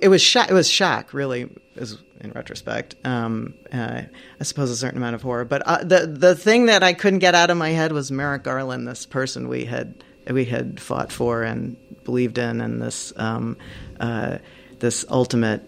[0.00, 0.48] It was shock.
[0.48, 2.94] It was shock, really, is in retrospect.
[3.04, 4.02] Um, uh,
[4.40, 7.20] I suppose a certain amount of horror, but uh, the the thing that I couldn't
[7.20, 11.10] get out of my head was Merrick Garland, this person we had we had fought
[11.12, 13.56] for and believed in, and this um,
[13.98, 14.38] uh,
[14.78, 15.62] this ultimate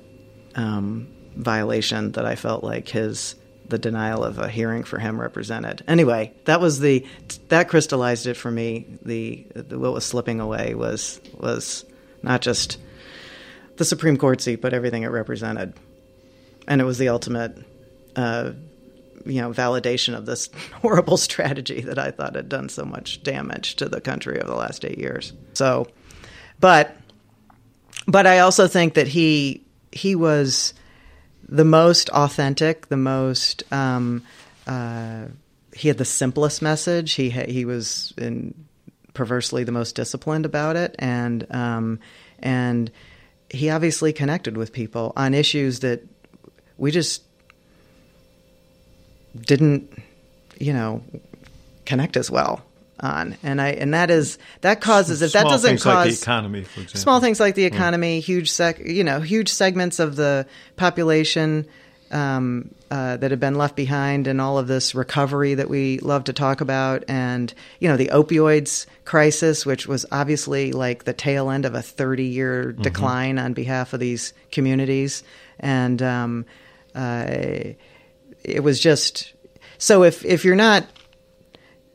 [0.55, 3.37] um, violation that I felt like his
[3.69, 5.83] the denial of a hearing for him represented.
[5.89, 7.07] Anyway, that was the
[7.49, 8.87] that crystallized it for me.
[9.03, 11.85] The, the what was slipping away was was
[12.23, 12.79] not just
[13.77, 15.75] the Supreme Court seat, but everything it represented,
[16.69, 17.57] and it was the ultimate.
[18.17, 18.53] Uh,
[19.25, 20.51] you know, validation of this
[20.83, 24.57] horrible strategy that I thought had done so much damage to the country over the
[24.57, 25.33] last eight years.
[25.55, 25.87] So,
[26.59, 26.97] but,
[28.09, 30.75] but I also think that he he was
[31.49, 33.63] the most authentic, the most.
[33.73, 34.23] Um,
[34.67, 35.27] uh,
[35.75, 37.13] he had the simplest message.
[37.13, 38.55] He he was in
[39.15, 42.01] perversely the most disciplined about it, and um,
[42.39, 42.91] and
[43.51, 46.03] he obviously connected with people on issues that
[46.83, 47.23] we just
[49.41, 49.89] didn't,
[50.59, 51.01] you know,
[51.87, 52.61] connect as well
[52.99, 53.37] on.
[53.45, 56.65] And I and that is that causes if that doesn't things cause like the economy,
[56.65, 57.01] for example.
[57.01, 61.67] small things like the economy, huge sec, you know, huge segments of the population
[62.11, 66.25] um, uh, that have been left behind, and all of this recovery that we love
[66.25, 71.49] to talk about, and you know, the opioids crisis, which was obviously like the tail
[71.49, 75.23] end of a thirty-year decline on behalf of these communities,
[75.61, 76.45] and um,
[76.95, 77.75] uh,
[78.45, 79.33] it was just
[79.79, 80.87] so if if you're not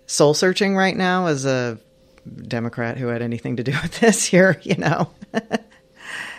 [0.06, 1.78] soul searching right now as a
[2.48, 5.10] Democrat who had anything to do with this, you're you know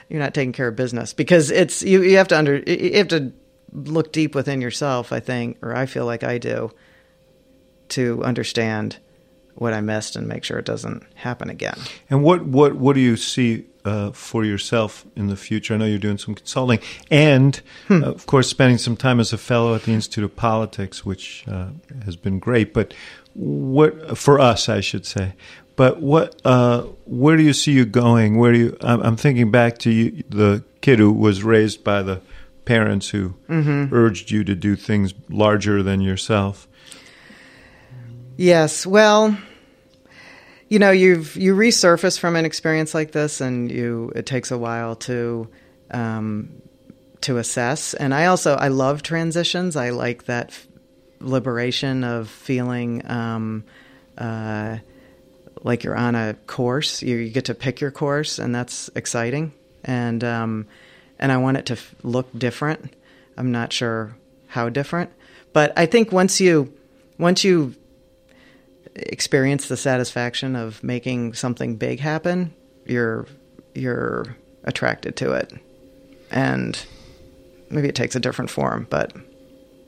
[0.08, 3.08] you're not taking care of business because it's you you have to under you have
[3.08, 3.32] to
[3.72, 5.12] look deep within yourself.
[5.12, 6.72] I think, or I feel like I do,
[7.90, 8.98] to understand
[9.58, 11.78] what I missed and make sure it doesn't happen again.
[12.10, 15.74] And what what what do you see uh, for yourself in the future?
[15.74, 16.78] I know you're doing some consulting,
[17.10, 18.04] and Hmm.
[18.04, 21.44] uh, of course, spending some time as a fellow at the Institute of Politics, which
[21.48, 21.68] uh,
[22.04, 22.72] has been great.
[22.72, 22.94] But
[23.34, 25.34] what for us, I should say.
[25.76, 28.36] But what uh, where do you see you going?
[28.38, 28.76] Where do you?
[28.80, 32.20] I'm, I'm thinking back to you, the kid who was raised by the
[32.64, 33.94] parents who Mm-hmm.
[33.94, 36.66] urged you to do things larger than yourself.
[38.36, 38.86] Yes.
[38.86, 39.36] Well,
[40.68, 44.58] you know, you've you resurface from an experience like this, and you it takes a
[44.58, 45.48] while to
[45.90, 46.62] um,
[47.22, 47.94] to assess.
[47.94, 49.76] And I also I love transitions.
[49.76, 50.66] I like that f-
[51.20, 53.64] liberation of feeling um,
[54.18, 54.78] uh,
[55.62, 57.02] like you're on a course.
[57.02, 59.54] You, you get to pick your course, and that's exciting.
[59.84, 60.66] And um,
[61.18, 62.94] and I want it to f- look different.
[63.38, 64.16] I'm not sure
[64.48, 65.12] how different,
[65.54, 66.74] but I think once you
[67.18, 67.74] once you
[68.94, 72.54] experience the satisfaction of making something big happen,
[72.86, 73.26] you're
[73.74, 75.52] you're attracted to it.
[76.30, 76.84] And
[77.70, 79.12] maybe it takes a different form, but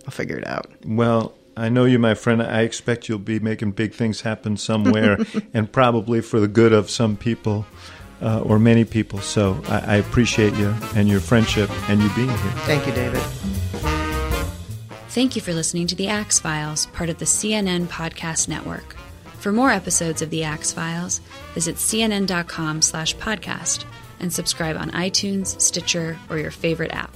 [0.07, 0.71] I'll figure it out.
[0.85, 2.43] Well, I know you, my friend.
[2.43, 5.19] I expect you'll be making big things happen somewhere,
[5.55, 7.67] and probably for the good of some people
[8.23, 9.21] uh, or many people.
[9.21, 12.53] So I, I appreciate you and your friendship and you being here.
[12.67, 13.90] Thank you, David.
[15.11, 18.95] Thank you for listening to The Axe Files, part of the CNN Podcast Network.
[19.41, 21.21] For more episodes of The Axe Files,
[21.53, 23.87] visit cnn.com slash podcast
[24.21, 27.13] and subscribe on iTunes, Stitcher, or your favorite app.